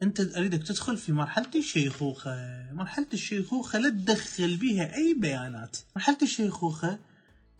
[0.02, 2.36] أنت أريدك تدخل في مرحلة الشيخوخة.
[2.72, 5.76] مرحلة الشيخوخة لا تدخل بيها أي بيانات.
[5.96, 6.98] مرحلة الشيخوخة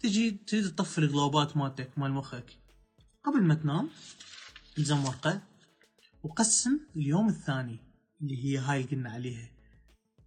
[0.01, 2.59] تجي تريد تطفي الجلوبات مالتك مال مخك.
[3.25, 3.91] قبل ما تنام
[4.79, 5.41] الزم ورقة
[6.23, 7.79] وقسم اليوم الثاني
[8.23, 9.51] اللي هي هاي قلنا عليها.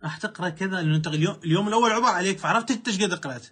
[0.04, 3.48] راح تقرأ كذا لأنه انت اليوم, اليوم الأول عبارة عليك فعرفت انت إيش قد قرات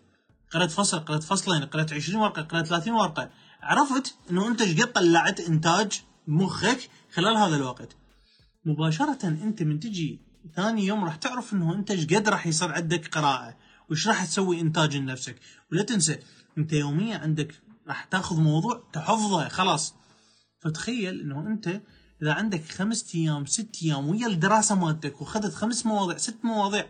[0.51, 3.31] قرأت فصل قرأت فصلين قرأت 20 ورقة قرأت 30 ورقة.
[3.61, 7.95] عرفت إنه أنت إيش قد طلعت إنتاج مخك خلال هذا الوقت.
[8.65, 10.21] مباشرة أنت من تجي
[10.55, 13.57] ثاني يوم راح تعرف إنه أنت إيش قد راح يصير عندك قراءة.
[13.91, 15.35] وش راح تسوي إنتاج لنفسك؟
[15.71, 16.19] ولا تنسى
[16.57, 19.93] أنت يوميا عندك راح تأخذ موضوع تحفظه خلاص.
[20.59, 21.81] فتخيل إنه أنت
[22.21, 26.85] إذا عندك خمس أيام ست أيام ويا الدراسة مالتك وخذت خمس مواضيع ست مواضيع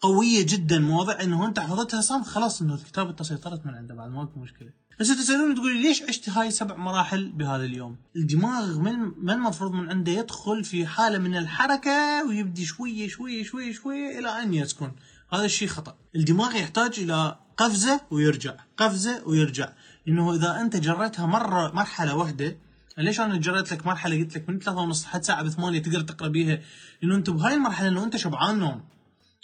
[0.00, 4.10] قوية جدا مواضيع إنه أنت حفظتها صام خلاص إنه الكتاب انت سيطرت من عنده بعد
[4.10, 4.70] ماكو مشكلة.
[5.00, 9.90] بس تسالوني تقول ليش عشت هاي سبع مراحل بهذا اليوم؟ الدماغ من ما المفروض من
[9.90, 14.92] عنده يدخل في حالة من الحركة ويبدي شوية شوية شوية شوية إلى أن يسكن،
[15.32, 15.96] هذا الشيء خطأ.
[16.16, 19.72] الدماغ يحتاج إلى قفزة ويرجع قفزة ويرجع.
[20.06, 22.56] لأنه إذا أنت جريتها مرة مرحلة واحدة
[22.98, 26.28] ليش أنا جريت لك مرحلة؟ قلت لك من ثلاثة ونص لحد ساعة بثمانية تقدر تقرأ
[26.28, 26.60] بيها.
[27.02, 28.84] لأنه أنت بهاي المرحلة إنه أنت شبعان نوم.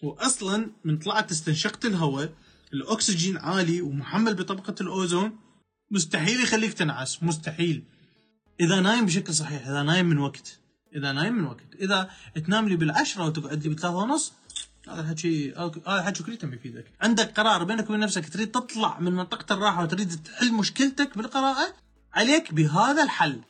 [0.03, 2.33] واصلا من طلعت استنشقت الهواء
[2.73, 5.39] الأكسجين عالي ومحمل بطبقة الأوزون
[5.91, 7.85] مستحيل يخليك تنعس مستحيل.
[8.61, 10.61] إذا نايم بشكل صحيح إذا نايم من وقت
[10.97, 11.75] إذا نايم من وقت.
[11.81, 12.11] إذا
[12.47, 14.33] تنام لي بالعشرة وتقعد لي بثلاثة ونص
[14.89, 15.55] هذا الحكي
[15.87, 16.85] هذا كله تم يفيدك.
[17.01, 21.75] عندك قرار بينك وبين نفسك تريد تطلع من منطقة الراحة وتريد تحل مشكلتك بالقراءة
[22.15, 23.41] عليك بهذا الحل.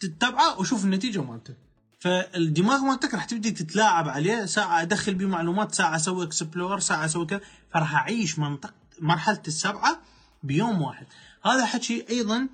[0.00, 1.54] تتبعه وشوف النتيجة مالته
[2.00, 4.44] فالدماغ مالتك راح تبدي تتلاعب عليه.
[4.44, 7.40] ساعة أدخل بيه معلومات ساعة أسوي اكسبلور ساعة أسوي كذا.
[7.74, 10.02] فراح أعيش منطقة مرحلة السبعة
[10.42, 11.06] بيوم واحد.
[11.44, 12.48] هذا حكي أيضا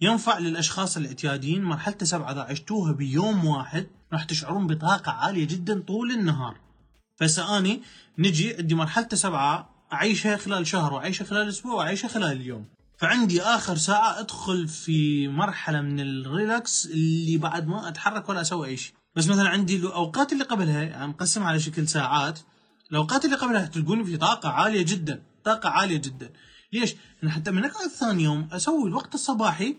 [0.00, 1.62] ينفع للأشخاص الاعتياديين.
[1.62, 6.63] مرحلة السبعة إذا عشتوها بيوم واحد راح تشعرون بطاقة عالية جدا طول النهار.
[7.16, 7.82] فهسه آني
[8.18, 12.64] نجي عندي مرحلة سبعة أعيشها خلال شهر وأعيشها خلال أسبوع وأعيشها خلال اليوم.
[12.98, 18.68] فعندي آخر ساعة أدخل في مرحلة من ال relax اللي بعد ما أتحرك ولا أسوي
[18.68, 18.94] أي شيء.
[19.16, 22.38] بس مثلا عندي الأوقات اللي قبلها يعني مقسم على شكل ساعات
[22.90, 26.30] الأوقات اللي قبلها تلقوني في طاقة عالية جدا طاقة عالية جدا.
[26.72, 29.76] ليش؟ لأن حتى من اقعد ثاني يوم أسوي الوقت الصباحي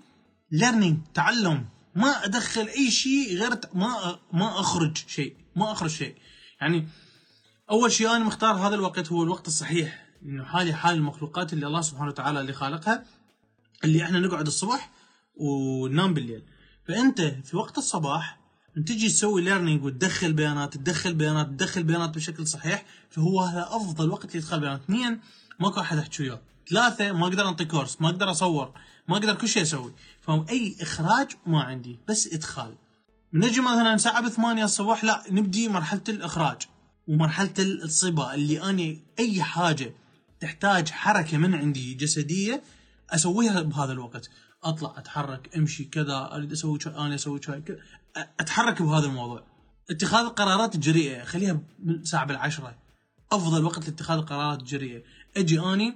[0.51, 6.15] learning تعلم ما أدخل أي شيء غير ما ما أخرج شيء ما أخرج شيء.
[6.61, 6.87] يعني
[7.71, 11.81] أول شيء أنا مختار هذا الوقت هو الوقت الصحيح إنه حالي حال المخلوقات اللي الله
[11.81, 13.03] سبحانه وتعالى اللي خالقها
[13.83, 14.91] اللي إحنا نقعد الصبح
[15.35, 16.43] وننام بالليل.
[16.87, 18.39] فأنت في وقت الصباح
[18.75, 24.35] تجي تسوي learning وتدخل بيانات تدخل بيانات تدخل بيانات بشكل صحيح فهو هذا أفضل وقت
[24.35, 24.81] لإدخال بيانات.
[24.81, 25.19] اثنين
[25.59, 28.71] ماكو أحد احكي وياه ثلاثة ما أقدر أنطي course ما أقدر أصور
[29.07, 29.93] ما أقدر كل شيء أسوي.
[30.21, 32.75] فاي إخراج ما عندي بس إدخال.
[33.33, 36.61] نجي مثلا ساعة بثمانية الصبح لا نبدي مرحلة الإخراج.
[37.07, 39.95] ومرحلة الصبا اللي أني أي حاجة
[40.39, 42.63] تحتاج حركة من عندي جسدية
[43.09, 44.29] أسويها بهذا الوقت.
[44.63, 47.77] أطلع أتحرك أمشي كذا أريد أسوي شيء أنا أسوي شيء كذا.
[48.39, 49.43] أتحرك بهذا الموضوع.
[49.89, 52.77] اتخاذ القرارات الجريئه خليها من ساعه بالعشرة.
[53.31, 55.03] أفضل وقت لاتخاذ القرارات الجريئه
[55.37, 55.95] أجي أني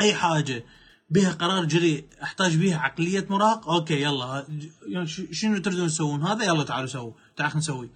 [0.00, 0.64] أي حاجة
[1.10, 4.46] بها قرار جريء أحتاج بها عقلية مراهق أوكي يلا
[4.88, 7.90] يعني شنو تريدون تسوون؟ هذا يلا تعالوا سووا تعال نسوي.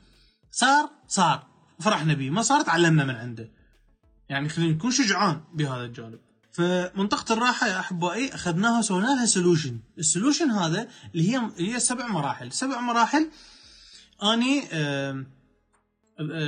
[0.50, 1.49] صار صار.
[1.80, 3.50] فرحنا به ما صار تعلمنا من عنده
[4.28, 6.18] يعني خلينا نكون شجعان بهذا الجانب
[6.52, 12.06] فمنطقة الراحة يا أحبائي أخذناها سوينا لها solution ال solution هذا اللي هي هي سبع
[12.06, 13.30] مراحل سبع مراحل
[14.22, 14.62] أني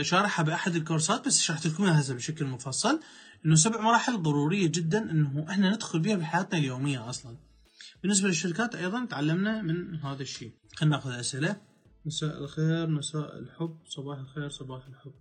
[0.04, 3.00] شارحها بأحد الكورسات بس شرحت لكم إياها بشكل مفصل
[3.46, 7.36] إنه سبع مراحل ضرورية جدا إنه إحنا ندخل بها بحياتنا اليومية أصلا.
[8.02, 10.52] بالنسبة للشركات أيضا تعلمنا من هذا الشيء.
[10.76, 11.56] خلينا ناخذ أسئلة.
[12.04, 13.78] مساء الخير مساء الحب.
[13.84, 15.14] صباح الخير صباح الحب.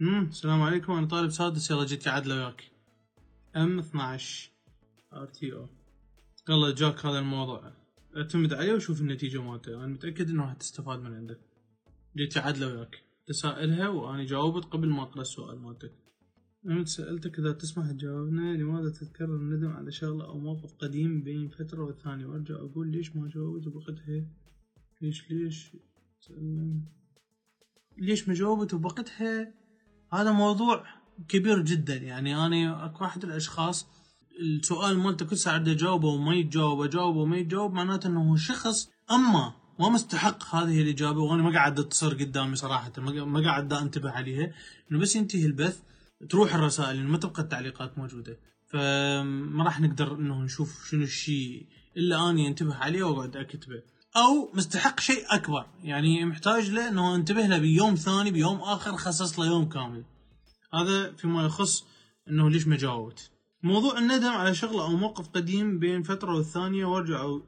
[0.00, 0.92] امم السلام عليكم.
[0.92, 1.70] أنا طالب سادس.
[1.70, 2.70] يلا جيت عدله وياك
[3.56, 4.50] ام 12
[5.12, 5.68] RTO.
[6.48, 7.72] يلا جاك هذا الموضوع.
[8.16, 9.74] اعتمد عليه وشوف النتيجة مالته.
[9.74, 11.40] أنا متأكد إنه حتستفاد من عنده.
[12.16, 15.92] جيت عدله وياك تسائلها وأنا جاوبت قبل ما أقرأ السؤال مالتك.
[16.66, 21.82] أنا سألتك إذا تسمح تجاوبنا لماذا تتكرر الندم على شغلة أو موقف قديم بين فترة
[21.82, 24.26] والثانية؟ وأرجع أقول ليش ما جاوبت؟ بوقتها
[25.00, 25.76] ليش ليش؟
[27.98, 29.54] ليش ما جاوبت بوقتها
[30.12, 30.84] هذا موضوع
[31.28, 31.96] كبير جدا.
[31.96, 33.86] يعني أنا اكو واحد الأشخاص
[34.40, 39.88] السؤال مالته كل ساعة أجاوبه وما يتجاوب أجاوبه وما يتجاوب معناته إنه شخص أما ما
[39.88, 44.52] مستحق هذه الإجابة وأنا ما قاعد تصير قدامي صراحة ما قاعد أنتبه عليها.
[44.92, 45.82] إنه بس ينتهي البث
[46.30, 48.38] تروح الرسائل ما تبقى التعليقات موجودة.
[48.66, 53.82] فما راح نقدر إنه نشوف شنو الشيء إلا اني أنتبه عليه وأقعد أكتبه.
[54.16, 55.66] أو مستحق شيء أكبر.
[55.82, 60.04] يعني محتاج له إنه انتبه له بيوم ثاني بيوم آخر خصص له يوم كامل.
[60.74, 61.84] هذا فيما يخص
[62.28, 63.30] إنه ليش ما جاوبت.
[63.62, 67.42] موضوع الندم على شغله أو موقف قديم بين فترة والثانية وأرجع أو...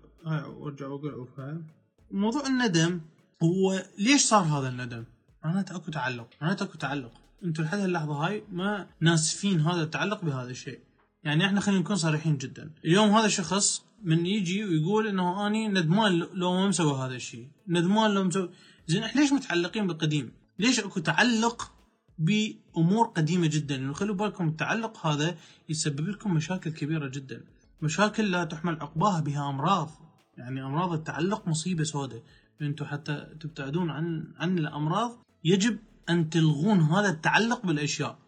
[0.47, 1.63] وارجع واقول
[2.11, 3.01] موضوع الندم
[3.43, 5.05] هو ليش صار هذا الندم؟
[5.45, 6.29] معناته اكو تعلق.
[6.41, 7.13] معناته اكو تعلق.
[7.45, 10.81] أنتم لحد اللحظة هاي ما ناسفين هذا التعلق بهذا الشيء.
[11.25, 12.71] يعني إحنا خلينا نكون صريحين جدا.
[12.85, 17.49] اليوم هذا الشخص من يجي ويقول إنه أني ندمان لو ما مسوي هذا الشيء.
[17.69, 18.51] ندمان لو مسوي
[18.87, 21.73] زين إحنا ليش متعلقين بالقديم؟ ليش أكو تعلق
[22.19, 25.37] بأمور قديمة جدا؟ انه خلوا بالكم التعلق هذا
[25.69, 27.45] يسبب لكم مشاكل كبيرة جدا.
[27.83, 29.91] مشاكل لا تحمل عقباها بها أمراض.
[30.39, 32.23] يعني أمراض التعلق مصيبة سوداء.
[32.63, 35.19] أنتم حتى تبتعدون عن عن الأمراض.
[35.45, 35.79] يجب
[36.11, 38.19] أن تلغون هذا التعلق بالأشياء.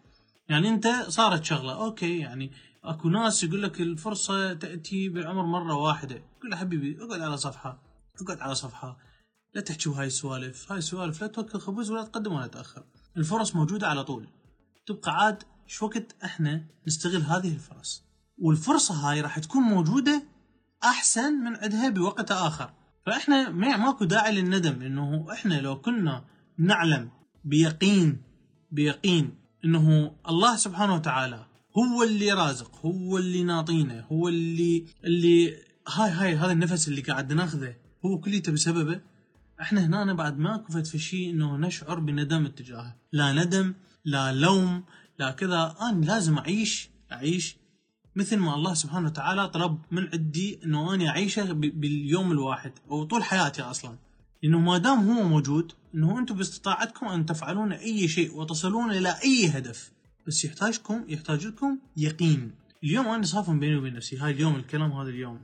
[0.49, 1.73] يعني أنت صارت شغلة.
[1.73, 2.51] أوكي يعني
[2.83, 6.23] أكو ناس يقول لك الفرصة تأتي بالعمر مرة واحدة.
[6.41, 7.81] قول حبيبي اقعد على صفحة
[8.21, 8.97] اقعد على صفحة.
[9.53, 12.83] لا تحكي هاي السوالف هاي السوالف لا توكل خبز ولا تقدم ولا تأخر.
[13.17, 14.27] الفرص موجودة على طول.
[14.85, 18.03] تبقى عاد إيش وقت إحنا نستغل هذه الفرص؟
[18.37, 20.23] والفرصة هاي راح تكون موجودة
[20.83, 22.73] أحسن من عندها بوقت آخر.
[23.05, 26.25] فإحنا ما ماكو داعي للندم إنه إحنا لو كنا
[26.57, 27.11] نعلم
[27.43, 28.21] بيقين
[28.71, 35.55] بيقين إنه الله سبحانه وتعالى هو اللي رازق هو اللي ناطينا هو اللي اللي
[35.87, 39.01] هاي هاي هذا النفس اللي قاعد ناخذه هو كليته بسببه.
[39.61, 42.95] إحنا هنا بعد ما كفت في شيء إنه نشعر بندم اتجاهه.
[43.11, 43.73] لا ندم
[44.05, 44.83] لا لوم
[45.19, 45.75] لا كذا.
[45.81, 47.57] أنا لازم أعيش أعيش
[48.15, 53.23] مثل ما الله سبحانه وتعالى طلب من عندي إنه اني أعيشه باليوم الواحد أو طول
[53.23, 53.95] حياتي أصلا.
[54.43, 59.47] لأنه ما دام هو موجود إنه أنتم باستطاعتكم أن تفعلون أي شيء وتصلون إلى أي
[59.47, 59.91] هدف.
[60.29, 62.51] بس يحتاجكم يحتاج لكم يقين.
[62.83, 64.17] اليوم أنا صافن بيني وبين نفسي.
[64.17, 65.39] هاي اليوم الكلام هذا اليوم.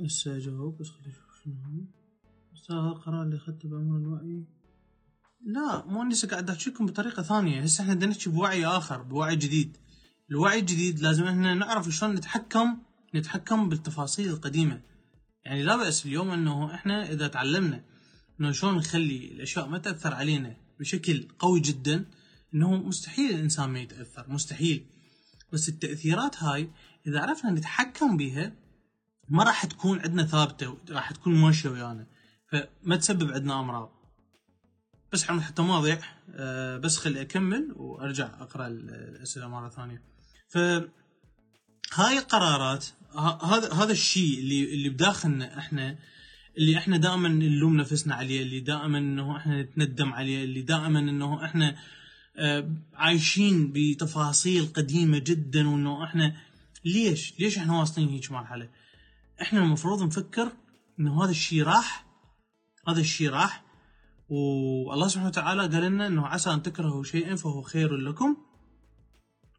[0.00, 1.86] بس أجاوب بس خليني أشوف شنو
[2.54, 4.44] أستاذ القرار اللي أخذته بعمر الوعي.
[5.46, 7.62] لا مو اني قاعد أحكي لكم بطريقة ثانية.
[7.62, 9.76] هسه إحنا بدنا نحكي بوعي آخر بوعي جديد.
[10.30, 12.78] الوعي الجديد لازم إحنا نعرف شلون نتحكم
[13.14, 14.80] نتحكم بالتفاصيل القديمة.
[15.44, 17.84] يعني لا بأس اليوم إنه إحنا إذا تعلمنا
[18.40, 22.04] إنه شلون نخلي الأشياء ما تأثر علينا بشكل قوي جدا
[22.54, 24.86] إنه مستحيل الإنسان ما يتأثر مستحيل.
[25.52, 26.70] بس التأثيرات هاي
[27.06, 28.52] إذا عرفنا نتحكم بها
[29.28, 32.06] ما راح تكون عندنا ثابتة راح تكون ماشية ويانا.
[32.52, 33.92] فما تسبب عندنا أمراض.
[35.12, 35.98] بس حتى ما اضيع
[36.30, 40.02] أه بس خلي أكمل وأرجع أقرأ الأسئلة مرة ثانية.
[40.48, 40.58] ف
[41.94, 42.86] هاي القرارات
[43.42, 45.98] هذا هذا الشيء اللي اللي بداخلنا إحنا
[46.58, 51.44] اللي إحنا دائما نلوم نفسنا عليه اللي دائما إنه إحنا نتندم عليه اللي دائما إنه
[51.44, 51.76] إحنا آه،
[52.94, 56.36] عايشين بتفاصيل قديمة جدا وإنه إحنا
[56.84, 58.68] ليش؟ ليش إحنا واصلين هيك مرحلة؟
[59.42, 60.52] إحنا المفروض نفكر
[61.00, 62.06] إنه هذا الشيء راح
[62.88, 63.64] هذا الشيء راح
[64.28, 68.36] والله سبحانه وتعالى قال لنا إنه عسى أن تكرهوا شيئا فهو خير لكم.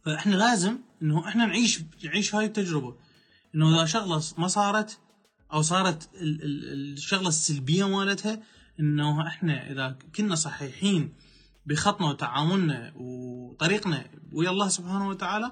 [0.06, 2.96] فإحنا لازم إنه إحنا نعيش نعيش هاي التجربة.
[3.56, 5.00] إنه إذا شغلة ما صارت
[5.54, 8.44] أو صارت الشغلة السلبية مالتها
[8.80, 11.14] إنه إحنا إذا كنا صحيحين
[11.70, 15.52] بخطنا وتعاملنا وطريقنا ويا الله سبحانه وتعالى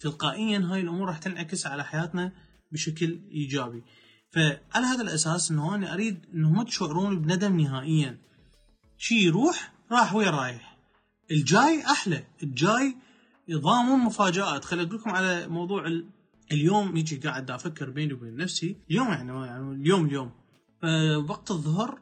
[0.00, 2.32] تلقائيا هاي الأمور راح تنعكس على حياتنا
[2.72, 3.82] بشكل إيجابي.
[4.30, 8.18] فعلى هذا الأساس إنه أنا أريد إنه ما تشعرون بندم نهائيا.
[8.98, 10.78] شي يروح راح وين رايح.
[11.30, 12.24] الجاي أحلى.
[12.42, 12.96] الجاي
[13.50, 14.64] ضامن مفاجآت.
[14.64, 15.84] خليني أقول لكم على موضوع
[16.52, 18.76] اليوم يجي قاعد أفكر بيني وبين نفسي.
[18.90, 20.30] اليوم يعني, يعني اليوم اليوم.
[20.82, 22.00] فوقت الظهر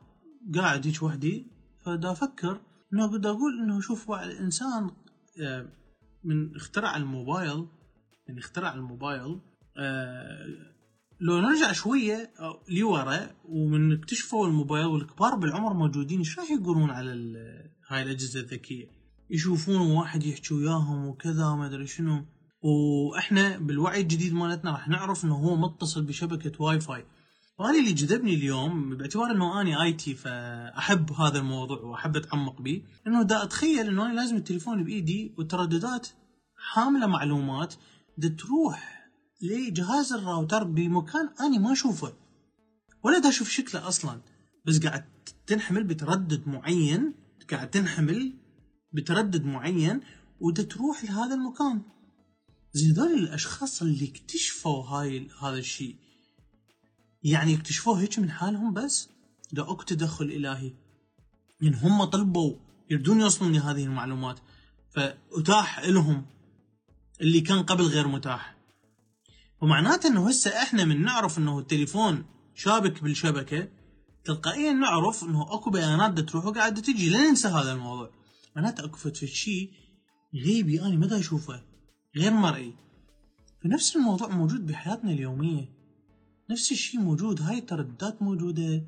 [0.54, 1.46] قاعد هيك وحدي.
[1.84, 2.60] فدا أفكر
[2.92, 4.90] إنه بدي أقول إنه شوف الإنسان
[5.40, 5.68] آه،
[6.24, 7.66] من اخترع الموبايل
[8.28, 9.40] من اخترع الموبايل
[9.76, 10.46] آه،
[11.20, 12.32] لو نرجع شوية
[12.68, 17.10] لورا ومن اكتشفوا الموبايل والكبار بالعمر موجودين إيش راح يقولون على
[17.88, 18.86] هاي الأجهزة الذكية؟
[19.30, 22.24] يشوفون واحد يحكي وياهم وكذا ما أدري شنو
[22.62, 27.04] وإحنا بالوعي الجديد مالتنا راح نعرف إنه هو متصل بشبكة واي فاي
[27.58, 33.22] وهذا اللي جذبني اليوم باعتبار إنه اني IT فأحب هذا الموضوع وأحب أتعمق به إنه
[33.22, 36.08] دا أتخيل إنه أنا لازم التليفون بإيدي والترددات
[36.56, 37.74] حاملة معلومات
[38.18, 39.08] دا تروح
[39.42, 42.12] لجهاز الراوتر بمكان اني ما أشوفه.
[43.02, 44.20] ولا دا أشوف شكله أصلا.
[44.66, 45.04] بس قاعد
[45.46, 47.14] تنحمل بتردد معين
[47.50, 48.32] قاعد تنحمل
[48.92, 50.00] بتردد معين
[50.40, 51.82] ودا تروح لهذا المكان.
[52.72, 55.96] زين هذول الأشخاص اللي اكتشفوا هاي هذا الشيء.
[57.26, 59.10] يعني اكتشفوه هيك من حالهم بس؟
[59.52, 60.72] ده أكو تدخل إلهي.
[61.60, 62.56] يعني هم طلبوا
[62.90, 64.38] يردون يوصلون لهذه المعلومات.
[64.90, 66.26] فاتاح لهم
[67.20, 68.56] اللي كان قبل غير متاح.
[69.60, 72.24] ومعناته إنه هسه إحنا من نعرف إنه التليفون
[72.54, 73.68] شابك بالشبكة
[74.24, 77.10] تلقائيا نعرف إنه أكو بيانات تروح وقاعدة تجي.
[77.10, 78.10] لا ننسى هذا الموضوع.
[78.56, 79.70] معناته أكو في شيء
[80.34, 81.62] غيبي أنا ما أشوفه.
[82.16, 82.74] غير مرئي.
[83.62, 85.75] فنفس الموضوع موجود بحياتنا اليومية.
[86.50, 88.82] نفس الشيء موجود هاي الترددات موجودة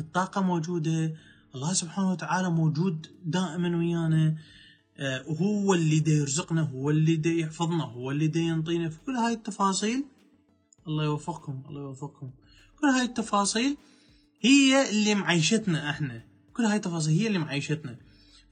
[0.00, 1.14] الطاقة موجودة
[1.54, 4.36] الله سبحانه وتعالى موجود دائما ويانا
[4.98, 8.88] آه، هو اللي دا يرزقنا هو اللي دا يحفظنا هو اللي دا ينطينا.
[8.88, 10.04] في كل هاي التفاصيل
[10.86, 12.30] الله يوفقكم الله يوفقكم.
[12.80, 13.76] كل هاي التفاصيل
[14.40, 16.24] هي اللي معيشتنا إحنا.
[16.54, 17.96] كل هاي التفاصيل هي اللي معيشتنا.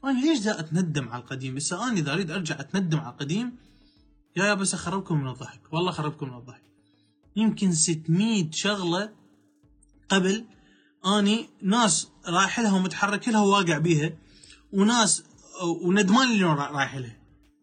[0.03, 3.57] فانا ليش دا اتندم على القديم؟ هسه أنا إذا أريد أرجع أتندم على القديم
[4.37, 6.74] يا يا بس أخربكم من الضحك والله خربكم من الضحك.
[7.37, 9.13] يمكن 600 شغلة
[10.09, 10.45] قبل
[11.07, 14.13] أني ناس رايح لها ومتحرك لها وواقع بيها
[14.73, 15.25] وناس
[15.83, 17.17] وندمان اللي رايح لها.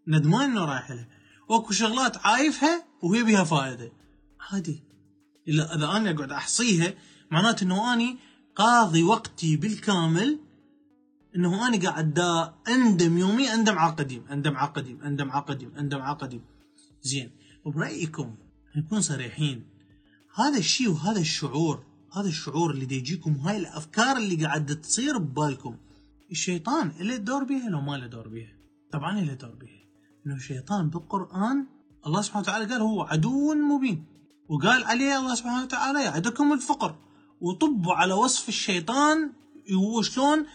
[0.07, 1.07] ندمان إنه رايح لها.
[1.49, 3.91] وأكو شغلات عايفها وهي بها فائده
[4.39, 4.83] عادي.
[5.47, 6.93] اذا إذا أنا أقعد أحصيها
[7.31, 8.17] معناته إنه أني
[8.55, 10.39] قاضي وقتي بالكامل
[11.35, 15.75] إنه أنا قاعد دا أندم يومي أندم على القديم أندم على القديم أندم على القديم
[15.75, 16.41] أندم على القديم
[17.01, 17.31] زين.
[17.65, 18.35] وبرأيكم
[18.75, 19.63] نكون صريحين.
[20.35, 21.83] هذا الشيء وهذا الشعور
[22.15, 25.75] هذا الشعور اللي يجيكم وهاي الأفكار اللي قاعدة تصير ببالكم.
[26.31, 28.53] الشيطان له دور بيها لو ما له دور بيها.
[28.91, 29.81] طبعا له دور بيها.
[30.25, 31.65] إنه الشيطان بالقرآن
[32.07, 34.05] الله سبحانه وتعالى قال هو عدو مبين.
[34.49, 36.95] وقال عليه الله سبحانه وتعالى يعدكم الفقر.
[37.41, 39.31] وطبوا على وصف الشيطان
[39.73, 40.45] هو شلون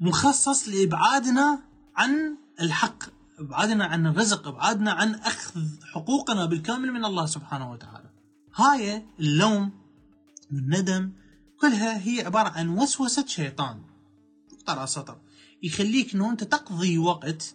[0.00, 1.58] مخصص لإبعادنا
[1.96, 3.17] عن الحق.
[3.38, 5.62] ابعادنا عن الرزق ابعادنا عن أخذ
[5.92, 8.10] حقوقنا بالكامل من الله سبحانه وتعالى.
[8.54, 9.70] هاي اللوم
[10.52, 11.12] والندم
[11.60, 13.82] كلها هي عبارة عن وسوسة شيطان.
[14.52, 15.18] نقطة سطر.
[15.62, 17.54] يخليك إنه أنت تقضي وقت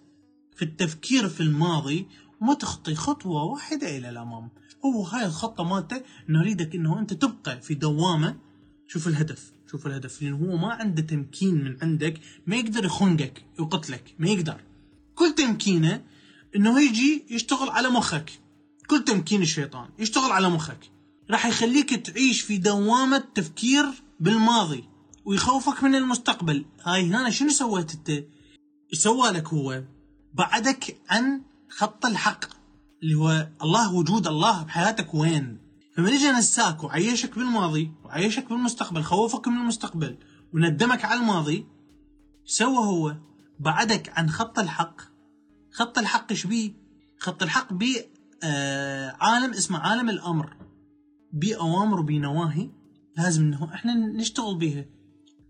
[0.56, 2.08] في التفكير في الماضي
[2.42, 4.50] وما تخطي خطوة واحدة إلى الأمام.
[4.86, 8.38] هو هاي الخطة مالته انه يريدك إنه أنت تبقى في دوامة.
[8.88, 9.52] شوف الهدف.
[9.72, 10.22] شوف الهدف.
[10.22, 14.16] لأنه هو ما عنده تمكين من عندك ما يقدر يخنقك يقتلك.
[14.20, 14.62] ما يقدر.
[15.16, 16.02] كل تمكينه
[16.56, 18.32] إنه يجي يشتغل على مخك.
[18.88, 20.92] كل تمكين الشيطان يشتغل على مخك.
[21.32, 23.86] راح يخليك تعيش في دوامة تفكير
[24.20, 24.84] بالماضي
[25.26, 26.66] ويخوفك من المستقبل.
[26.84, 28.26] هاي هنا شنو سويت أنت؟
[28.94, 29.84] سوى لك هو؟
[30.34, 32.46] بعدك عن خط الحق
[33.04, 35.58] اللي هو الله وجود الله بحياتك وين؟
[35.96, 40.18] فمن اجى نساك وعيشك بالماضي وعيشك بالمستقبل خوفك من المستقبل
[40.54, 41.66] وندمك على الماضي
[42.46, 43.16] سوى هو.
[43.64, 45.02] بعدك عن خط الحق.
[45.72, 46.74] خط الحق إيش بيه؟
[47.20, 50.58] خط الحق بيه آه عالم اسمه عالم الأمر.
[51.34, 52.70] بأوامر وبنواهي
[53.18, 54.86] لازم إنه إحنا نشتغل بها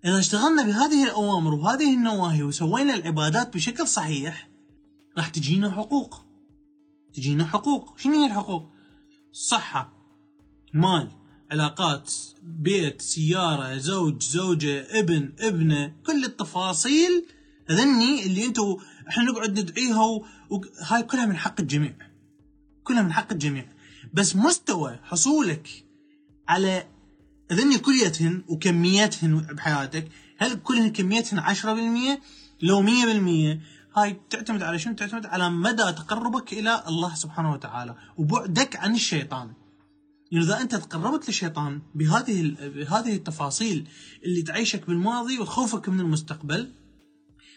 [0.06, 4.50] إذا اشتغلنا بهذه الأوامر وهذه النواهي وسوينا العبادات بشكل صحيح
[5.18, 6.26] راح تجينا حقوق.
[7.14, 7.98] تجينا حقوق.
[7.98, 8.70] شنو هي الحقوق؟
[9.32, 9.94] صحة
[10.74, 11.12] مال
[11.52, 17.26] علاقات بيت سيارة زوج زوجة ابن ابنة كل التفاصيل
[17.72, 18.78] ذني اللي أنتم
[19.10, 21.94] إحنا نقعد ندعيها وهاي كلها من حق الجميع
[22.84, 23.66] كلها من حق الجميع
[24.14, 25.86] بس مستوى حصولك
[26.48, 26.88] على
[27.54, 30.08] ذني كليتهن وكميتهن بحياتك
[30.38, 32.20] هل كلهن كميتهن 10%
[32.62, 38.76] لو 100% هاي تعتمد على شنو؟ تعتمد على مدى تقربك إلى الله سبحانه وتعالى وبعدك
[38.76, 39.54] عن الشيطان.
[40.32, 43.88] يعني إذا أنت تقربت للشيطان بهذه بهذه التفاصيل
[44.26, 46.72] اللي تعيشك بالماضي وخوفك من المستقبل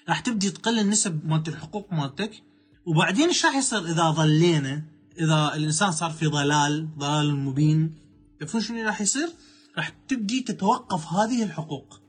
[0.09, 2.43] راح تبدي تقل النسب مالت الحقوق مالتك.
[2.87, 4.83] وبعدين إيش راح يصير إذا ظلينا؟
[5.21, 7.95] إذا الإنسان صار في ضلال ضلال مبين.
[8.41, 9.29] تعرفون شنو راح يصير؟
[9.77, 12.01] راح تبدي تتوقف هذه الحقوق.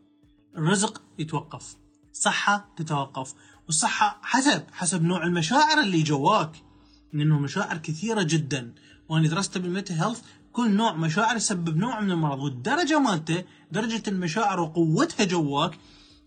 [0.57, 1.75] الرزق يتوقف.
[2.13, 3.33] صحة تتوقف.
[3.65, 6.51] والصحة حسب حسب نوع المشاعر اللي جواك.
[7.13, 8.73] لأنه مشاعر كثيرة جدا.
[9.09, 10.21] وأنا درست بال Meta Health
[10.53, 12.39] كل نوع مشاعر يسبب نوع من المرض.
[12.39, 15.77] والدرجة مالته درجة المشاعر وقوتها جواك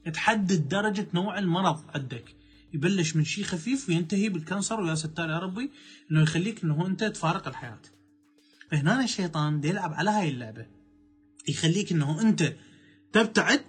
[0.09, 2.25] تحدد درجة نوع المرض عندك
[2.75, 5.71] يبلش من شيء خفيف وينتهي بال cancer ويا ستار يا ربي
[6.11, 7.81] إنه يخليك إنه أنت تفارق الحياة.
[8.71, 10.67] فهنا الشيطان يلعب على هاي اللعبة.
[11.49, 12.55] يخليك إنه أنت
[13.13, 13.61] تبتعد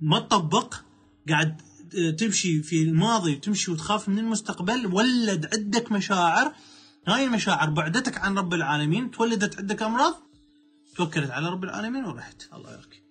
[0.00, 0.74] ما تطبق
[1.28, 1.60] قاعد
[2.18, 6.54] تمشي في الماضي وتمشي وتخاف من المستقبل ولد عندك مشاعر
[7.06, 10.14] هاي المشاعر بعدتك عن رب العالمين تولدت عندك أمراض
[10.96, 13.02] توكلت على رب العالمين ورحت الله يرك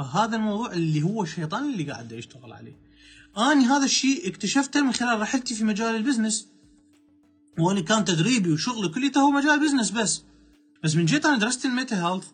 [0.00, 2.76] فهذا الموضوع اللي هو الشيطان اللي قاعد يشتغل عليه.
[3.38, 6.48] أني هذا الشيء اكتشفته من خلال رحلتي في مجال ال business.
[7.58, 10.22] وأنا كان تدريبي وشغلي كليته هو مجال business بس.
[10.84, 12.26] بس من جيت أنا درست ال Meta Health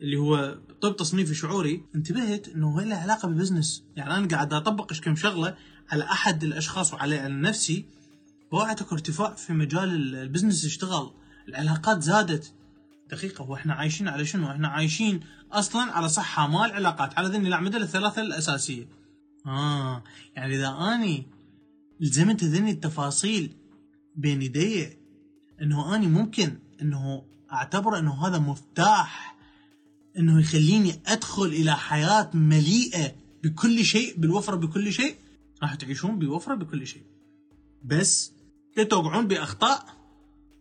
[0.00, 4.92] اللي هو طب تصنيفي شعوري انتبهت إنه له علاقة بال business يعني أنا قاعد أطبق
[4.92, 5.56] كم شغلة
[5.90, 7.84] على أحد الأشخاص وعلى نفسي.
[8.50, 11.10] وقعت ارتفاع في مجال البزنس اشتغل.
[11.48, 12.52] العلاقات زادت.
[13.10, 15.20] دقيقة هو إحنا عايشين على شنو؟ إحنا عايشين
[15.52, 18.88] أصلا على صحة مال علاقات على ذني الأعمدة الثلاثة الأساسية.
[19.46, 20.02] آه
[20.36, 21.26] يعني إذا أني
[22.00, 23.52] لزمت ذني التفاصيل
[24.16, 24.96] بين يدي
[25.62, 29.36] إنه أني ممكن إنه أعتبر إنه هذا مفتاح
[30.18, 35.16] إنه يخليني أدخل إلى حياة مليئة بكل شيء بالوفرة بكل شيء
[35.62, 37.02] راح تعيشون بوفرة بكل شيء
[37.84, 38.32] بس
[38.76, 39.86] لا توقعون بأخطاء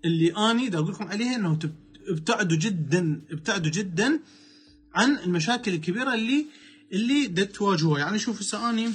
[0.06, 1.56] اللي أني دا أقول لكم عليها إنه
[2.08, 4.20] ابتعدوا جدا ابتعدوا جدا
[4.94, 6.46] عن المشاكل الكبيرة اللي
[6.94, 8.00] اللي دا تواجهوها.
[8.00, 8.92] يعني شوف هسه اني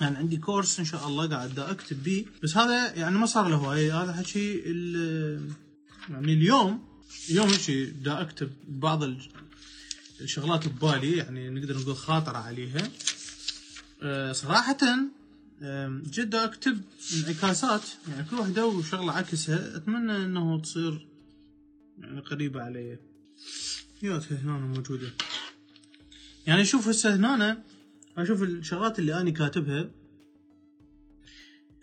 [0.00, 2.24] يعني عندي كورس إن شاء الله قاعد أكتب بيه.
[2.42, 4.54] بس هذا يعني ما صار له هواي هذا حكي
[6.08, 6.84] يعني اليوم
[7.30, 7.70] اليوم هيك
[8.02, 9.02] دا أكتب بعض
[10.20, 12.90] الشغلات ببالي يعني نقدر نقول خاطرة عليها.
[14.02, 14.78] أه صراحة
[16.10, 16.80] جدا أكتب
[17.16, 17.82] انعكاسات.
[18.08, 21.06] يعني كل واحدة وشغلة عكسها أتمنى إنه تصير
[22.00, 22.98] يعني قريبة علي.
[24.02, 25.10] ياتها هنا موجودة.
[26.46, 27.62] يعني شوف هسه هنا
[28.16, 29.90] أشوف الشغلات اللي أنا كاتبها.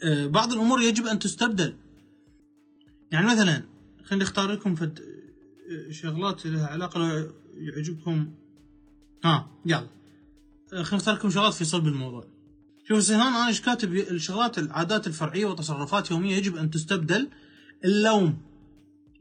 [0.03, 1.75] آه، بعض الأمور يجب أن تستبدل.
[3.11, 3.63] يعني مثلا
[4.03, 8.33] خليني أختار لكم فد آه، شغلات لها علاقة لو يعجبكم.
[9.23, 9.87] ها يلا.
[10.73, 12.27] آه، خليني أختار لكم شغلات في صلب الموضوع.
[12.87, 17.29] شوف هسه هون أنا إيش كاتب؟ الشغلات العادات الفرعية وتصرفات يوميه يجب أن تستبدل.
[17.85, 18.37] اللوم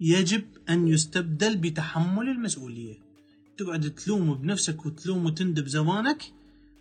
[0.01, 2.95] يجب أن يستبدل بتحمل المسؤولية.
[3.59, 6.23] تقعد تلوم بنفسك وتلوم وتندب زمانك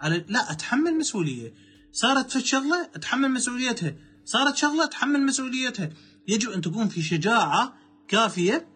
[0.01, 1.53] على لا أتحمل مسؤولية.
[1.91, 3.95] صارت في شغلة أتحمل مسؤوليتها.
[4.25, 5.89] صارت شغلة أتحمل مسؤوليتها.
[6.27, 7.77] يجب أن تكون في شجاعة
[8.07, 8.67] كافية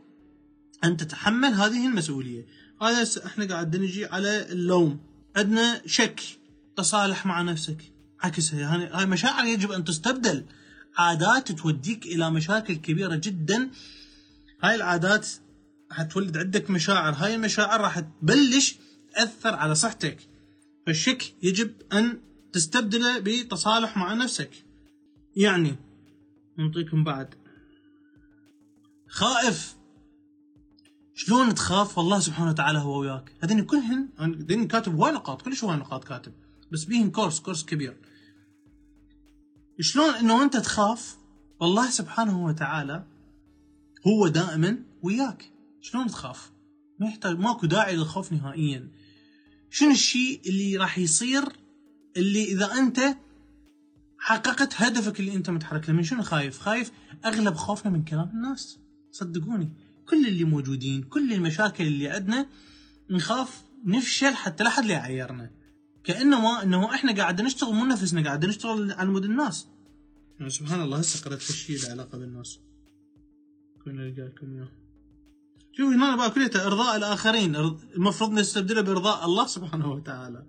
[0.84, 2.46] أن تتحمل هذه المسؤولية.
[2.82, 5.00] هذا إحنا قاعد نجي على اللوم.
[5.36, 6.22] عندنا شك.
[6.76, 7.78] تصالح مع نفسك.
[8.22, 10.46] عكسها يعني هاي مشاعر يجب أن تستبدل.
[10.98, 13.70] عادات توديك إلى مشاكل كبيرة جدا.
[14.62, 15.28] هاي العادات
[15.92, 17.14] حتولد عندك مشاعر.
[17.14, 18.76] هاي المشاعر راح تبلش
[19.14, 20.18] تأثر على صحتك.
[20.86, 22.22] فالشك يجب أن
[22.54, 24.52] تستبدله بتصالح مع نفسك.
[25.36, 25.76] يعني
[26.58, 27.36] نعطيكم بعد.
[29.08, 29.76] خائف.
[31.16, 33.32] شلون تخاف؟ والله سبحانه وتعالى هو وياك.
[33.44, 35.42] هذين كلهن هذين كاتب هواي نقاط.
[35.42, 36.34] كلش هواي نقاط كاتب.
[36.72, 37.98] بس بيهن كورس كورس كبير.
[39.80, 41.18] شلون إنه انت تخاف؟
[41.60, 43.04] والله سبحانه وتعالى
[44.08, 45.52] هو دائما وياك.
[45.82, 46.52] شلون تخاف؟
[47.00, 48.92] ما يحتاج ماكو داعي للخوف نهائيا.
[49.70, 51.44] شنو الشيء اللي راح يصير
[52.18, 53.00] اللي إذا أنت
[54.20, 56.92] حققت هدفك اللي أنت متحرك له؟ من شنو خايف؟ خايف
[57.26, 58.80] أغلب خوفنا من كلام الناس.
[59.12, 59.70] صدقوني.
[60.10, 62.50] كل اللي موجودين كل المشاكل اللي عندنا
[63.10, 65.52] نخاف نفشل حتى لا حد لا يعيرنا.
[66.04, 69.68] كأنما إنه إحنا قاعد نشتغل مو نفسنا قاعد نشتغل على مود الناس.
[70.48, 72.60] سبحان الله هسه قرأت له علاقة بالناس.
[73.86, 74.68] كنا لكم اياه
[75.78, 77.56] شوف هنا بقى كليته إرضاء الآخرين.
[77.96, 80.46] المفروض نستبدله بإرضاء الله سبحانه وتعالى.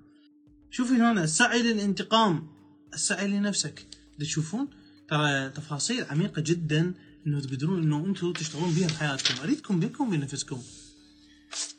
[0.71, 2.49] شوفي هنا السعي للانتقام.
[2.95, 3.87] السعي لنفسك.
[4.21, 4.69] تشوفون
[5.09, 6.95] ترى تفاصيل عميقة جدا
[7.27, 10.63] إنه تقدرون إنه أنتم تشتغلون بها بحياتكم أريدكم بكم بنفسكم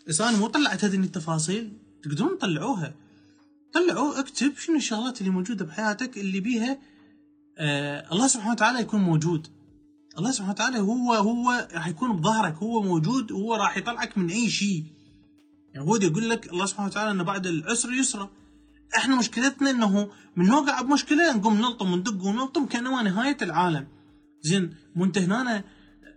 [0.08, 1.74] بس أنا مو طلعت هذه التفاصيل.
[2.04, 2.96] تقدرون تطلعوها.
[3.74, 6.80] طلعوا اكتب شنو الشغلات اللي موجودة بحياتك اللي بيها
[7.58, 9.48] آه الله سبحانه وتعالى يكون موجود.
[10.18, 14.50] الله سبحانه وتعالى هو هو راح يكون بظهرك هو موجود هو راح يطلعك من أي
[14.50, 14.86] شيء.
[15.74, 18.30] يعني هو يقول لك الله سبحانه وتعالى إنه بعد العسر يسرى
[18.98, 23.88] إحنا مشكلتنا إنه من نوقع بمشكلة؟ نقوم نلطم وندق ونلطم كانما نهاية العالم.
[24.42, 25.64] زين مو انت هنا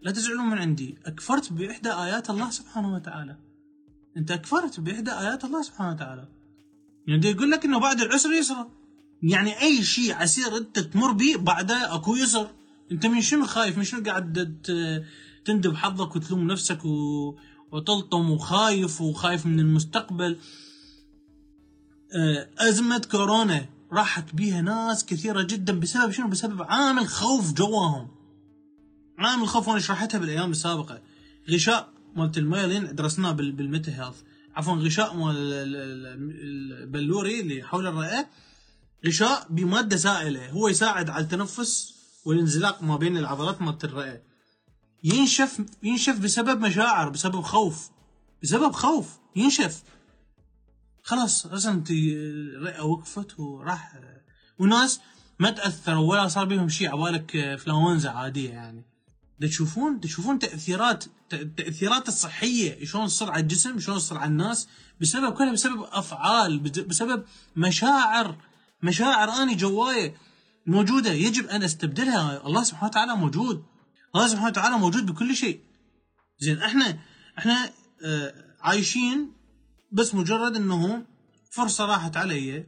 [0.03, 0.99] لا تزعلون من عندي.
[1.07, 3.36] أكفرت بإحدى آيات الله سبحانه وتعالى.
[4.16, 6.28] أنت أكفرت بإحدى آيات الله سبحانه وتعالى.
[7.07, 8.66] يعني يقول لك إنه بعد العسر يسرى
[9.22, 12.51] يعني أي شيء عسير أنت تمر به بعده أكو يسر.
[12.93, 14.59] انت من شنو خايف؟ من شنو قاعد
[15.45, 17.37] تندب حظك وتلوم نفسك و...
[17.72, 20.39] وتلطم وخايف وخايف من المستقبل؟
[22.16, 28.09] آه، أزمة كورونا راحت بيها ناس كثيرة جدا بسبب شنو؟ بسبب عامل خوف جواهم.
[29.18, 31.03] عامل خوف وأنا شرحتها بالأيام السابقة.
[31.51, 34.16] غشاء مالت الميلين درسناه بال Meta Health.
[34.57, 38.26] عفوا غشاء مال البلوري اللي حول الرئة.
[39.07, 41.93] غشاء بمادة سائلة هو يساعد على التنفس
[42.24, 44.22] والانزلاق ما بين العضلات مالت الرئة.
[45.04, 47.90] ينشف ينشف بسبب مشاعر بسبب خوف
[48.42, 49.82] بسبب خوف ينشف.
[51.02, 53.92] خلاص رسمت الرئة وقفت وراح
[54.58, 55.00] وناس
[55.38, 56.92] ما تأثروا ولا صار بهم شيء.
[56.92, 58.84] عبالك فلونزا عادية يعني.
[59.40, 62.84] تشوفون؟ تشوفون تأثيرات التاثيرات الصحية.
[62.84, 64.68] شلون تصير على الجسم شلون تصير على الناس.
[65.00, 67.24] بسبب كلها بسبب أفعال بسبب
[67.56, 68.36] مشاعر.
[68.82, 70.14] مشاعر اني جوايه
[70.66, 72.46] موجودة يجب أن أستبدلها.
[72.46, 73.64] الله سبحانه وتعالى موجود.
[74.14, 75.60] الله سبحانه وتعالى موجود بكل شيء.
[76.38, 76.98] زين إحنا
[77.38, 77.70] إحنا
[78.04, 79.32] آه عايشين
[79.92, 81.06] بس مجرد إنه
[81.50, 82.66] فرصة راحت علي.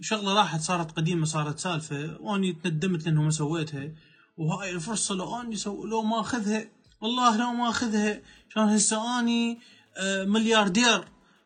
[0.00, 3.92] شغله راحت صارت قديمة صارت سالفة وأني تندمت لأنه ما سويتها.
[4.36, 6.68] وهاي الفرصة لو أني سو لو ما أخذها
[7.00, 8.20] والله لو ما أخذها
[8.54, 9.58] كان هسه أني
[9.96, 11.04] آه، ملياردير.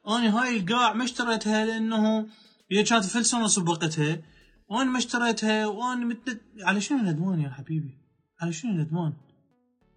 [0.09, 2.29] أني هاي القاع ما اشتريتها لأنه
[2.71, 4.23] هي كانت فلسون سبقتها
[4.69, 6.41] وأنا ما اشتريتها وأنا متد...
[6.61, 7.99] على شنو الندمان يا حبيبي؟
[8.41, 9.13] على شنو الندمان؟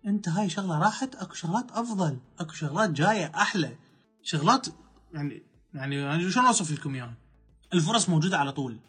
[0.05, 3.77] أنت هاي شغلة راحت أكو شغلات أفضل أكو شغلات جاية أحلى.
[4.23, 4.67] شغلات
[5.13, 5.43] يعني
[5.73, 7.13] يعني يعني شلون أوصف لكم إياها؟
[7.73, 8.79] الفرص موجودة على طول.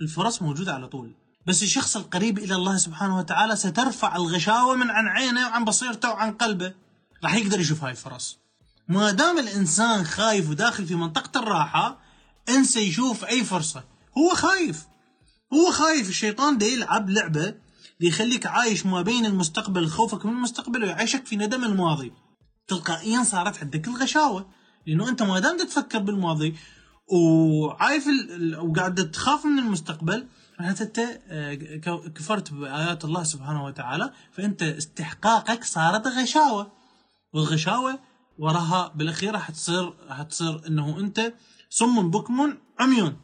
[0.00, 1.14] الفرص موجودة على طول.
[1.46, 6.32] بس الشخص القريب إلى الله سبحانه وتعالى سترفع الغشاوة من عن عينه وعن بصيرته وعن
[6.32, 6.74] قلبه.
[7.24, 8.38] راح يقدر يشوف هاي الفرص.
[8.88, 11.98] ما دام الإنسان خايف وداخل في منطقة الراحة
[12.48, 13.84] أنسى يشوف أي فرصة.
[14.18, 14.86] هو خايف.
[15.52, 17.54] هو خايف الشيطان ده يلعب لعبة
[18.00, 22.12] يخليك عايش ما بين المستقبل خوفك من المستقبل ويعيشك في ندم الماضي.
[22.68, 24.46] تلقائيا صارت عندك الغشاوة
[24.86, 26.54] لأنه أنت ما دام تفكر بالماضي
[27.12, 28.06] وعايف
[28.58, 30.26] وقاعده تخاف من المستقبل
[30.60, 31.54] معناته أنت آه،
[32.14, 36.72] كفرت بآيات الله سبحانه وتعالى فأنت استحقاقك صارت غشاوة.
[37.32, 37.98] والغشاوة
[38.38, 41.34] وراها بالأخير حتصير حتصير إنه أنت
[41.70, 43.16] صم بكم عميون.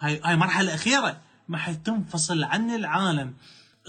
[0.00, 1.20] هاي هاي مرحلة أخيرة.
[1.48, 3.34] ما حتنفصل عن العالم.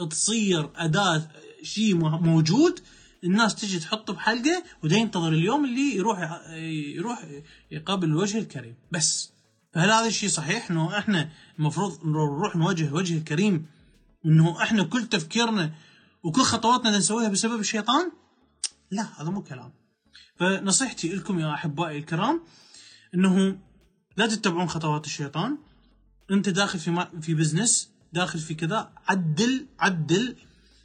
[0.09, 1.29] تصير أداة
[1.63, 2.79] شيء موجود
[3.23, 6.49] الناس تجي تحطه بحلقة ودا ينتظر اليوم اللي يروح
[6.95, 7.25] يروح
[7.71, 8.75] يقابل الوجه الكريم.
[8.91, 9.31] بس
[9.73, 11.29] فهل هذا الشيء صحيح؟ إنه إحنا
[11.59, 13.65] المفروض نروح نواجه الوجه الكريم؟
[14.25, 15.71] إنه إحنا كل تفكيرنا
[16.23, 18.11] وكل خطواتنا نسويها بسبب الشيطان؟
[18.91, 19.73] لا هذا مو كلام.
[20.35, 22.43] فنصيحتي لكم يا أحبائي الكرام
[23.15, 23.59] إنه
[24.17, 25.57] لا تتبعون خطوات الشيطان.
[26.31, 30.35] انت داخل في في بزنس داخل في كذا عدل عدل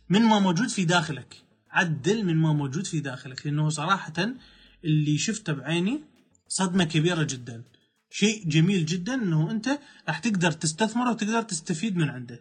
[0.09, 1.42] من ما موجود في داخلك.
[1.70, 4.34] عدل من ما موجود في داخلك لأنه صراحة
[4.84, 6.01] اللي شفته بعيني
[6.49, 7.64] صدمة كبيرة جدا.
[8.11, 9.78] شيء جميل جدا إنه أنت
[10.09, 12.40] راح تقدر تستثمر وتقدر تستفيد من عنده.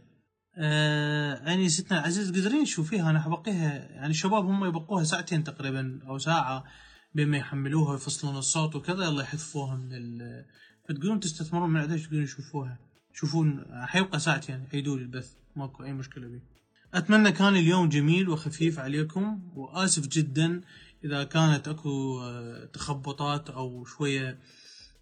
[0.58, 6.18] آه يعني ستنا العزيز قدرين تشوفيها أنا حبقيها يعني الشباب هم يبقوها ساعتين تقريبا أو
[6.18, 6.64] ساعة
[7.16, 10.45] بين ما يحملوها ويفصلون الصوت وكذا يلا يحذفوها من ال
[10.89, 12.80] فتقولون تستثمرون من عداش تقولون يشوفوها؟
[13.14, 16.43] شوفون حيبقى ساعتين عيدوا لي البث ماكو أي مشكلة بيه.
[16.93, 20.61] أتمنى كان اليوم جميل وخفيف عليكم وآسف جدا
[21.03, 24.39] إذا كانت أكو آه، تخبطات أو شوية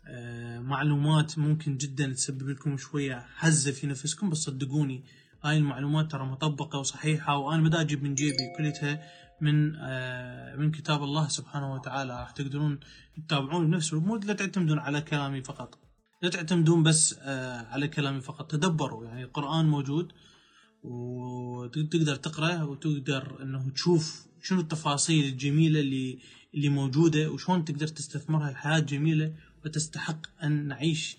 [0.07, 5.03] آه، معلومات ممكن جدا تسبب لكم شوية هزه في نفسكم بس صدقوني
[5.43, 9.03] هاي المعلومات ترى مطبقة وصحيحة وأنا بدأ أجيب من جيبي كلتها
[9.41, 12.20] من آه، من كتاب الله سبحانه وتعالى.
[12.20, 12.80] راح تقدرون
[13.28, 15.91] تتابعون بنفس مو لا تعتمدون على كلامي فقط.
[16.22, 17.19] لا تعتمدون بس
[17.72, 20.11] على كلامي فقط تدبروا يعني القرآن موجود
[20.84, 26.19] وتقدر تقرا وتقدر إنه تشوف شنو التفاصيل الجميلة اللي
[26.53, 29.34] اللي موجودة وشلون تقدر تستثمرها الحياة جميلة
[29.65, 31.17] وتستحق أن نعيش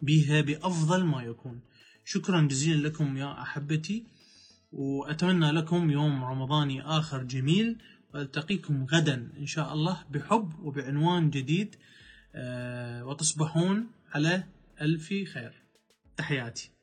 [0.00, 1.60] بها بأفضل ما يكون.
[2.04, 4.04] شكرا جزيلا لكم يا أحبتي
[4.72, 7.76] وأتمنى لكم يوم رمضاني آخر جميل
[8.14, 11.76] وألتقيكم غدا إن شاء الله بحب وبعنوان جديد
[12.34, 14.44] آه، وتصبحون على
[14.80, 15.62] ألف خير.
[16.16, 16.77] تحياتي.